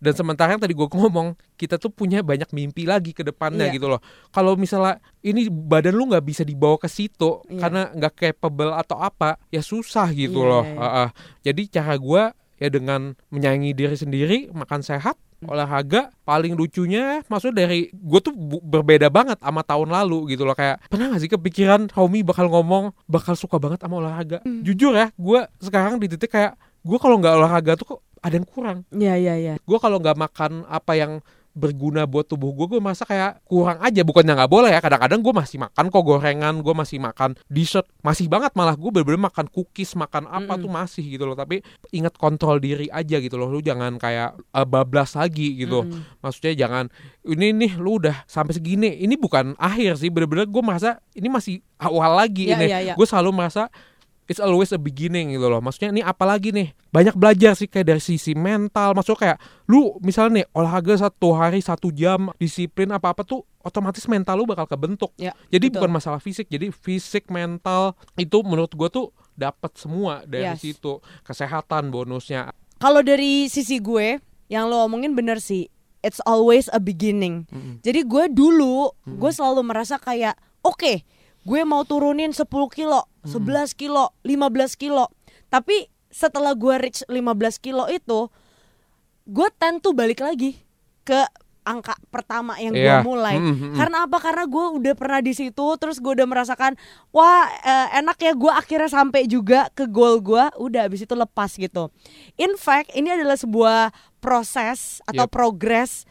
Dan 0.00 0.16
sementara 0.16 0.50
yang 0.50 0.62
tadi 0.64 0.72
gue 0.72 0.88
ngomong 0.88 1.36
kita 1.54 1.76
tuh 1.76 1.92
punya 1.92 2.24
banyak 2.24 2.48
mimpi 2.50 2.88
lagi 2.88 3.12
ke 3.12 3.20
depannya 3.20 3.68
Iya. 3.68 3.76
gitu 3.76 3.86
loh. 3.86 4.00
Kalau 4.32 4.56
misalnya 4.56 4.96
ini 5.20 5.46
badan 5.46 5.92
lu 5.92 6.08
nggak 6.08 6.24
bisa 6.24 6.42
dibawa 6.42 6.80
ke 6.80 6.88
situ 6.88 7.44
Iya. 7.46 7.60
karena 7.60 7.82
nggak 7.92 8.12
capable 8.16 8.72
atau 8.72 8.96
apa, 8.96 9.36
ya 9.48 9.60
susah 9.60 10.08
gitu 10.10 10.40
Iya, 10.40 10.50
loh. 10.50 10.64
Ah, 10.74 10.84
ah. 11.04 11.08
Jadi 11.44 11.68
cara 11.68 11.94
gue 11.94 12.22
ya 12.56 12.68
dengan 12.68 13.12
menyayangi 13.28 13.72
diri 13.72 13.96
sendiri, 13.96 14.38
makan 14.50 14.80
sehat, 14.80 15.16
Hmm. 15.40 15.48
olahraga. 15.48 16.12
Paling 16.22 16.52
lucunya, 16.52 17.24
maksudnya 17.24 17.64
dari 17.64 17.88
gue 17.88 18.20
tuh 18.20 18.32
berbeda 18.60 19.08
banget 19.08 19.40
sama 19.40 19.60
tahun 19.60 19.88
lalu 19.88 20.32
gitu 20.32 20.44
loh. 20.44 20.52
Kayak 20.52 20.84
pernah 20.88 21.12
gak 21.12 21.20
sih 21.20 21.28
kepikiran 21.28 21.88
Homi 21.92 22.20
bakal 22.20 22.48
ngomong 22.48 22.92
bakal 23.04 23.32
suka 23.32 23.56
banget 23.56 23.80
sama 23.80 24.00
olahraga? 24.00 24.44
Hmm. 24.44 24.60
Jujur 24.60 24.92
ya, 24.92 25.08
gue 25.12 25.40
sekarang 25.60 25.96
di 25.96 26.08
titik 26.08 26.28
kayak 26.28 26.56
gue 26.80 26.96
kalau 26.96 27.16
nggak 27.16 27.36
olahraga 27.36 27.76
tuh 27.76 27.96
kok 27.96 28.00
ada 28.20 28.34
yang 28.36 28.46
kurang. 28.46 28.78
Iya, 28.92 29.14
iya, 29.16 29.34
iya. 29.36 29.54
gue 29.56 29.78
kalau 29.80 29.96
nggak 29.96 30.16
makan 30.16 30.64
apa 30.68 30.92
yang 30.94 31.12
berguna 31.50 32.06
buat 32.06 32.30
tubuh 32.30 32.54
gue 32.54 32.66
gue 32.70 32.78
merasa 32.78 33.02
kayak 33.02 33.42
kurang 33.42 33.82
aja. 33.82 34.06
Bukannya 34.06 34.38
nggak 34.38 34.52
boleh 34.52 34.70
ya 34.70 34.78
kadang-kadang 34.78 35.18
gue 35.18 35.34
masih 35.34 35.58
makan 35.58 35.90
kok 35.90 36.04
gorengan 36.06 36.62
gue 36.62 36.74
masih 36.78 37.02
makan 37.02 37.34
dessert. 37.50 37.90
Masih 38.06 38.30
banget 38.30 38.54
malah 38.54 38.78
gue 38.78 38.86
bener-bener 38.86 39.18
makan 39.18 39.50
cookies 39.50 39.98
makan 39.98 40.30
apa 40.30 40.46
Mm-mm. 40.54 40.62
tuh 40.62 40.70
masih 40.70 41.04
gitu 41.10 41.26
loh. 41.26 41.34
Tapi 41.34 41.58
ingat 41.90 42.14
kontrol 42.14 42.62
diri 42.62 42.86
aja 42.86 43.18
gitu 43.18 43.34
loh. 43.34 43.50
Lu 43.50 43.58
jangan 43.58 43.98
kayak 43.98 44.38
eh, 44.38 44.66
bablas 44.66 45.18
lagi 45.18 45.58
gitu. 45.58 45.82
Mm-mm. 45.82 46.22
maksudnya 46.22 46.54
jangan 46.54 46.86
ini 47.26 47.50
nih 47.50 47.72
lu 47.82 47.98
udah 47.98 48.22
sampai 48.30 48.54
segini. 48.54 49.02
Ini 49.02 49.18
bukan 49.18 49.58
akhir 49.58 49.98
sih. 49.98 50.08
Bener-bener 50.08 50.46
gue 50.46 50.62
merasa 50.62 51.02
ini 51.18 51.26
masih 51.26 51.58
awal 51.82 52.14
lagi 52.14 52.46
Iya, 52.46 52.56
ini. 52.62 52.66
iya, 52.70 52.78
iya. 52.78 52.94
gue 52.94 53.06
selalu 53.10 53.34
merasa 53.34 53.66
it's 54.30 54.38
always 54.38 54.70
a 54.70 54.78
beginning 54.78 55.34
gitu 55.34 55.42
loh 55.44 55.58
maksudnya 55.58 55.90
ini 55.90 56.00
apa 56.00 56.22
lagi 56.22 56.54
nih 56.54 56.70
banyak 56.88 57.12
belajar 57.12 57.52
sih 57.52 57.66
kayak 57.66 57.86
dari 57.88 57.98
sisi 57.98 58.32
mental 58.32 58.94
maksudnya 58.94 59.34
kayak 59.34 59.38
lu 59.66 59.98
misalnya 59.98 60.40
nih 60.40 60.46
olahraga 60.52 60.94
satu 60.96 61.34
hari 61.34 61.58
satu 61.58 61.90
jam 61.90 62.30
disiplin 62.36 62.86
apa 62.88 63.10
apa 63.10 63.22
tuh 63.22 63.42
otomatis 63.60 64.06
mental 64.06 64.38
lu 64.38 64.46
bakal 64.46 64.64
kebentuk 64.64 65.10
Ya, 65.16 65.34
jadi 65.48 65.66
betul. 65.66 65.74
bukan 65.76 65.90
masalah 65.92 66.18
fisik 66.18 66.46
jadi 66.46 66.70
fisik 66.70 67.26
mental 67.28 67.98
itu 68.14 68.38
menurut 68.40 68.70
gue 68.70 68.86
tuh 68.88 69.06
dapat 69.34 69.74
semua 69.74 70.22
dari 70.24 70.46
Yes. 70.46 70.62
situ 70.62 71.02
kesehatan 71.22 71.88
bonusnya 71.88 72.54
Kalau 72.76 73.00
dari 73.00 73.44
sisi 73.46 73.76
gue, 73.76 74.24
yang 74.48 74.64
lo 74.66 74.80
omongin 74.80 75.12
bener 75.12 75.36
sih. 75.36 75.68
It's 76.00 76.16
always 76.24 76.64
a 76.66 76.80
beginning. 76.80 77.44
Mm-mm. 77.48 77.76
Jadi 77.78 78.08
gue 78.08 78.24
dulu, 78.30 78.88
gue 79.04 79.28
selalu 79.28 79.60
merasa 79.60 79.96
kayak, 79.96 80.32
oke, 80.60 81.04
gue 81.40 81.60
mau 81.62 81.84
turunin 81.84 82.32
10 82.32 82.48
kilo, 82.72 83.04
11 83.22 83.44
kilo, 83.74 84.14
15 84.22 84.40
kilo. 84.74 85.08
Tapi 85.46 85.86
setelah 86.06 86.52
gue 86.52 86.74
reach 86.76 87.04
15 87.04 87.20
kilo 87.56 87.84
itu, 87.86 88.30
gue 89.24 89.48
tend 89.56 89.80
to 89.80 89.92
balik 89.92 90.18
lagi 90.18 90.58
ke 91.02 91.20
angka 91.60 91.92
pertama 92.08 92.56
yang 92.56 92.72
gue 92.72 92.82
Iya. 92.82 93.04
mulai. 93.04 93.36
Mm, 93.36 93.46
mm, 93.46 93.56
mm. 93.62 93.76
Karena 93.76 93.96
apa? 94.04 94.16
Karena 94.18 94.44
gue 94.44 94.64
udah 94.74 94.94
pernah 94.94 95.20
di 95.20 95.30
situ, 95.30 95.66
terus 95.76 96.00
gue 96.00 96.12
udah 96.12 96.24
merasakan, 96.24 96.74
wah 97.10 97.44
eh, 97.46 98.00
enak 98.00 98.16
ya 98.18 98.32
gue 98.32 98.48
akhirnya 98.48 98.88
sampai 98.88 99.28
juga 99.28 99.68
ke 99.70 99.84
goal 99.84 100.18
gue. 100.18 100.44
Udah 100.56 100.88
abis 100.88 101.04
itu 101.04 101.12
lepas 101.12 101.52
gitu. 101.52 101.92
In 102.36 102.56
fact, 102.56 102.90
ini 102.92 103.12
adalah 103.12 103.36
sebuah 103.36 103.92
proses 104.18 105.04
atau 105.04 105.28
Yep. 105.28 105.32
progress 105.32 106.08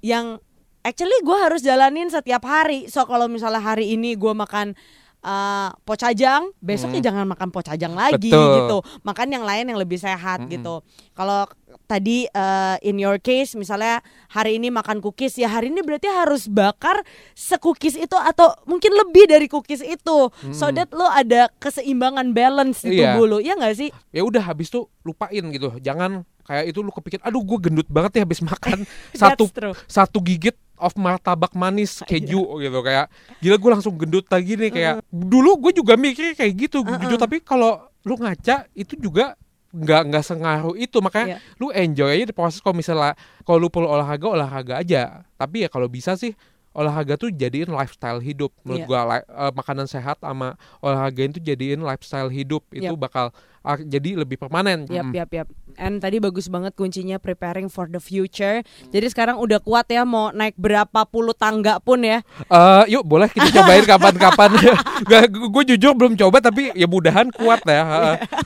yang 0.00 0.38
actually 0.80 1.16
gue 1.20 1.38
harus 1.38 1.60
jalanin 1.60 2.08
setiap 2.08 2.44
hari. 2.44 2.86
So 2.86 3.02
kalau 3.02 3.26
misalnya 3.26 3.60
hari 3.60 3.90
ini 3.90 4.14
gue 4.14 4.30
makan 4.30 4.78
uh, 5.24 5.72
pocajang, 5.82 6.52
besoknya 6.58 7.00
jangan 7.02 7.24
makan 7.24 7.48
pocajang 7.48 7.90
lagi 7.90 8.28
Hmm. 8.28 8.36
Betul. 8.36 8.54
gitu. 8.54 8.76
Makan 9.02 9.28
yang 9.30 9.42
lain 9.42 9.64
yang 9.66 9.76
lebih 9.76 9.96
sehat 9.96 10.44
Mm-mm. 10.44 10.52
gitu. 10.52 10.74
Kalau 11.10 11.48
tadi 11.84 12.28
uh, 12.30 12.76
in 12.80 12.96
your 12.96 13.16
case 13.16 13.52
misalnya 13.54 13.98
hari 14.28 14.56
ini 14.56 14.68
makan 14.68 15.00
cookies 15.00 15.34
ya 15.34 15.48
hari 15.48 15.68
ini 15.68 15.80
berarti 15.80 16.06
harus 16.06 16.46
bakar 16.46 17.02
sekukis 17.34 17.94
itu 17.94 18.14
atau 18.14 18.54
mungkin 18.64 18.94
lebih 18.94 19.26
dari 19.26 19.46
cookies 19.46 19.82
itu 19.82 20.18
so 20.50 20.70
that 20.70 20.88
lo 20.90 21.04
ada 21.04 21.50
keseimbangan 21.58 22.30
balance 22.30 22.80
di 22.80 22.94
Hmm. 22.94 22.94
Iya. 22.94 23.04
tubuh 23.10 23.26
lo 23.26 23.38
ya 23.38 23.52
nggak 23.52 23.74
sih 23.74 23.88
ya 24.08 24.22
udah 24.22 24.42
habis 24.44 24.68
tuh 24.68 24.86
lupain 25.02 25.42
gitu 25.50 25.74
jangan 25.78 26.22
kayak 26.42 26.70
itu 26.70 26.78
lu 26.78 26.88
kepikir 26.90 27.18
aduh 27.20 27.42
gue 27.42 27.58
gendut 27.60 27.88
banget 27.88 28.12
ya 28.14 28.22
habis 28.22 28.40
makan 28.40 28.86
satu 29.20 29.44
true. 29.48 29.74
satu 29.84 30.18
gigit 30.20 30.54
of 30.76 30.92
martabak 30.94 31.52
manis 31.52 32.02
keju 32.02 32.58
gitu 32.58 32.78
kayak 32.80 33.06
gila 33.38 33.56
gue 33.56 33.70
langsung 33.70 33.94
gendut 33.94 34.26
lagi 34.26 34.54
nih 34.54 34.70
kayak 34.70 34.94
dulu 35.08 35.58
gue 35.58 35.72
juga 35.76 35.94
mikir 35.94 36.34
kayak 36.34 36.52
gitu 36.56 36.82
jujur 36.82 37.16
tapi 37.16 37.38
kalau 37.38 37.78
lu 38.02 38.18
ngaca 38.18 38.68
itu 38.72 38.94
juga 38.94 39.38
nggak 39.74 40.02
nggak 40.06 40.24
sengaruh 40.24 40.74
itu 40.78 41.02
makanya 41.02 41.34
Iya. 41.34 41.38
lu 41.58 41.66
enjoy 41.74 42.10
aja 42.14 42.24
di 42.24 42.34
proses 42.34 42.62
kalau 42.62 42.78
misalnya 42.78 43.18
kalau 43.42 43.58
lu 43.58 43.66
perlu 43.66 43.90
olahraga 43.90 44.26
olahraga 44.30 44.74
aja 44.78 45.26
tapi 45.34 45.66
ya 45.66 45.68
kalau 45.68 45.90
bisa 45.90 46.14
sih 46.14 46.30
olahraga 46.70 47.14
tuh 47.14 47.30
jadiin 47.30 47.70
lifestyle 47.70 48.18
hidup 48.18 48.54
menurut 48.62 48.82
Iya. 48.82 48.86
gua 48.86 49.00
eh, 49.18 49.52
makanan 49.54 49.86
sehat 49.86 50.22
sama 50.22 50.54
olahraga 50.78 51.26
itu 51.26 51.42
jadiin 51.42 51.82
lifestyle 51.82 52.30
hidup 52.30 52.62
itu 52.70 52.94
Yap. 52.94 52.98
bakal 53.02 53.26
jadi 53.64 54.20
lebih 54.20 54.36
permanen. 54.36 54.84
Yap, 54.86 55.08
Mm. 55.08 55.14
yap, 55.16 55.30
yap. 55.32 55.48
And 55.74 55.98
tadi 55.98 56.16
bagus 56.16 56.46
banget 56.46 56.72
kuncinya 56.72 57.16
preparing 57.16 57.66
for 57.66 57.88
the 57.88 57.98
future. 57.98 58.62
Jadi 58.88 59.06
sekarang 59.08 59.40
udah 59.40 59.58
kuat 59.58 59.88
ya 59.88 60.04
mau 60.04 60.30
naik 60.30 60.54
berapa 60.54 61.02
puluh 61.04 61.34
tangga 61.34 61.80
pun 61.80 61.98
ya. 61.98 62.22
Eh, 62.44 62.84
yuk 62.88 63.02
boleh 63.02 63.26
kita 63.26 63.50
cobain 63.50 63.82
kapan-kapan. 63.82 64.54
gue 65.54 65.64
jujur 65.66 65.92
belum 65.92 66.14
coba 66.14 66.38
tapi 66.38 66.70
ya 66.72 66.86
mudahan 66.86 67.26
kuat 67.28 67.64
ya. 67.64 67.82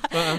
Heeh. 0.09 0.37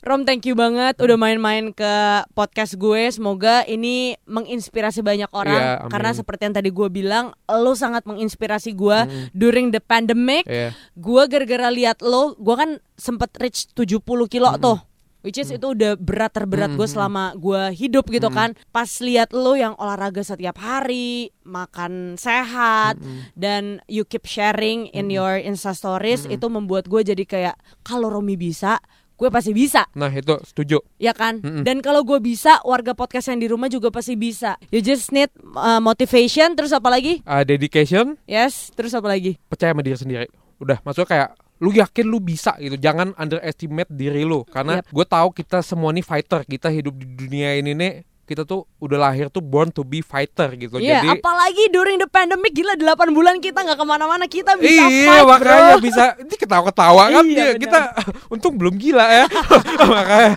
Rom 0.00 0.24
thank 0.24 0.48
you 0.48 0.54
banget 0.54 0.96
udah 0.98 1.14
main-main 1.14 1.68
ke 1.70 1.92
podcast 2.32 2.74
gue. 2.74 3.12
Semoga 3.12 3.62
ini 3.64 4.16
menginspirasi 4.24 5.04
banyak 5.04 5.28
orang 5.30 5.52
Iya, 5.52 5.72
amin. 5.78 5.90
karena 5.92 6.10
seperti 6.12 6.42
yang 6.42 6.56
tadi 6.56 6.70
gue 6.70 6.88
bilang, 6.88 7.24
lo 7.46 7.72
sangat 7.74 8.02
menginspirasi 8.04 8.72
gue 8.72 8.98
during 9.32 9.68
the 9.68 9.78
pandemic. 9.78 10.48
Iya. 10.48 10.72
Gue 10.94 11.22
gara-gara 11.26 11.68
lihat 11.68 12.00
lo, 12.00 12.34
gue 12.34 12.56
kan 12.56 12.70
sempet 13.02 13.34
reach 13.36 13.66
70 13.74 13.98
kilo 14.30 14.54
tuh. 14.56 14.78
Which 15.22 15.38
is 15.38 15.54
itu 15.54 15.62
udah 15.62 15.94
berat 15.94 16.34
terberat 16.34 16.74
gue 16.74 16.82
selama 16.82 17.38
gue 17.38 17.70
hidup 17.72 18.10
gitu 18.10 18.26
kan. 18.28 18.58
Pas 18.70 18.90
lihat 18.98 19.30
lo 19.30 19.54
yang 19.54 19.78
olahraga 19.78 20.18
setiap 20.18 20.58
hari, 20.58 21.30
makan 21.42 22.18
sehat, 22.18 22.98
dan 23.34 23.78
you 23.86 24.02
keep 24.02 24.26
sharing 24.26 24.90
in 24.90 25.14
your 25.14 25.38
Insta 25.38 25.74
stories 25.74 26.26
itu 26.26 26.42
membuat 26.46 26.90
gue 26.90 27.06
jadi 27.06 27.22
kayak 27.22 27.54
kalau 27.82 28.10
Romi 28.10 28.34
bisa, 28.34 28.82
gue 29.14 29.30
pasti 29.30 29.54
bisa 29.54 29.86
Nah 29.94 30.10
itu 30.10 30.34
setuju. 30.42 30.82
ya 30.98 31.14
kan? 31.14 31.38
Dan 31.38 31.78
kalau 31.78 32.02
gue 32.02 32.18
bisa, 32.18 32.58
warga 32.66 32.90
podcast 32.90 33.30
yang 33.30 33.38
di 33.38 33.46
rumah 33.46 33.70
juga 33.70 33.94
pasti 33.94 34.18
bisa. 34.18 34.58
You 34.74 34.82
just 34.82 35.14
need 35.14 35.30
uh, 35.54 35.78
motivation, 35.78 36.58
terus 36.58 36.74
apa 36.74 36.90
lagi? 36.90 37.22
Ah, 37.22 37.46
dedication, 37.46 38.18
Yes, 38.26 38.74
terus 38.74 38.90
apa 38.90 39.06
lagi? 39.06 39.38
percaya 39.46 39.70
sama 39.70 39.86
diri 39.86 39.94
sendiri. 39.94 40.26
Udah, 40.58 40.82
maksudnya 40.82 41.06
kayak 41.06 41.30
lu 41.62 41.70
yakin 41.70 42.04
lu 42.04 42.18
bisa 42.18 42.58
gitu. 42.58 42.74
Jangan 42.74 43.14
underestimate 43.14 43.86
diri 43.88 44.22
lu 44.22 44.42
karena 44.44 44.82
Yep. 44.82 44.90
gue 44.90 45.06
tahu 45.06 45.28
kita 45.32 45.62
semua 45.62 45.90
nih 45.90 46.02
fighter. 46.02 46.42
Kita 46.42 46.66
hidup 46.68 46.90
di 46.92 47.06
dunia 47.06 47.54
ini 47.54 47.72
nih 47.72 47.92
kita 48.22 48.42
tuh 48.42 48.64
udah 48.78 48.98
lahir 49.02 49.28
tuh 49.28 49.38
born 49.38 49.68
to 49.68 49.82
be 49.82 50.00
fighter 50.00 50.54
gitu. 50.54 50.78
Iya, 50.78 51.02
Jadi 51.04 51.20
apalagi 51.20 51.64
during 51.68 51.98
the 51.98 52.06
pandemic 52.06 52.50
gila 52.50 52.74
8 52.74 53.10
bulan 53.10 53.36
kita 53.38 53.60
nggak 53.60 53.76
ke 53.76 53.84
mana-mana 53.84 54.24
kita 54.24 54.56
bisa 54.56 54.82
iya 54.84 55.20
fight, 55.20 55.26
makanya 55.28 55.74
bro. 55.74 55.82
bisa 55.82 56.04
ini 56.16 56.34
ketawa-ketawa 56.34 57.02
kan 57.12 57.24
Iya, 57.26 57.34
dia 57.34 57.60
kita 57.60 57.80
untung 58.32 58.54
belum 58.56 58.74
gila 58.74 59.04
ya 59.04 59.26
makanya 59.92 60.32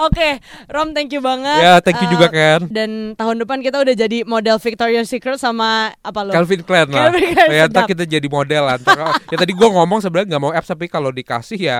Oke, 0.00 0.40
Rom 0.68 0.90
thank 0.90 1.10
you 1.10 1.18
banget. 1.18 1.58
ya 1.58 1.72
thank 1.78 1.96
you 1.96 2.04
Uh, 2.04 2.10
juga 2.10 2.26
Ken 2.28 2.60
Dan 2.68 3.12
tahun 3.12 3.34
depan 3.38 3.58
kita 3.58 3.78
udah 3.78 3.92
jadi 3.92 4.22
model 4.22 4.56
Victoria's 4.56 5.06
Secret 5.06 5.36
sama 5.36 5.92
apa 5.98 6.18
lo? 6.22 6.30
Calvin 6.30 6.60
Klein 6.60 6.86
lah 6.86 7.06
Calvin 7.06 7.22
Klein, 7.28 7.48
ya 7.50 7.62
ntar 7.66 7.82
kita 7.84 8.02
jadi 8.04 8.26
model 8.26 8.62
Ntar- 8.78 9.18
ya 9.24 9.36
tadi 9.36 9.52
gua 9.52 9.68
ngomong 9.74 9.98
sebenarnya 9.98 10.26
nggak 10.30 10.40
mau 10.40 10.50
apps 10.50 10.66
tapi 10.66 10.86
kalau 10.86 11.10
dikasih 11.10 11.58
ya 11.58 11.78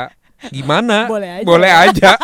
gimana 0.49 1.07
Boleh 1.07 1.29
aja. 1.39 1.45
boleh 1.45 1.71
aja 1.71 2.11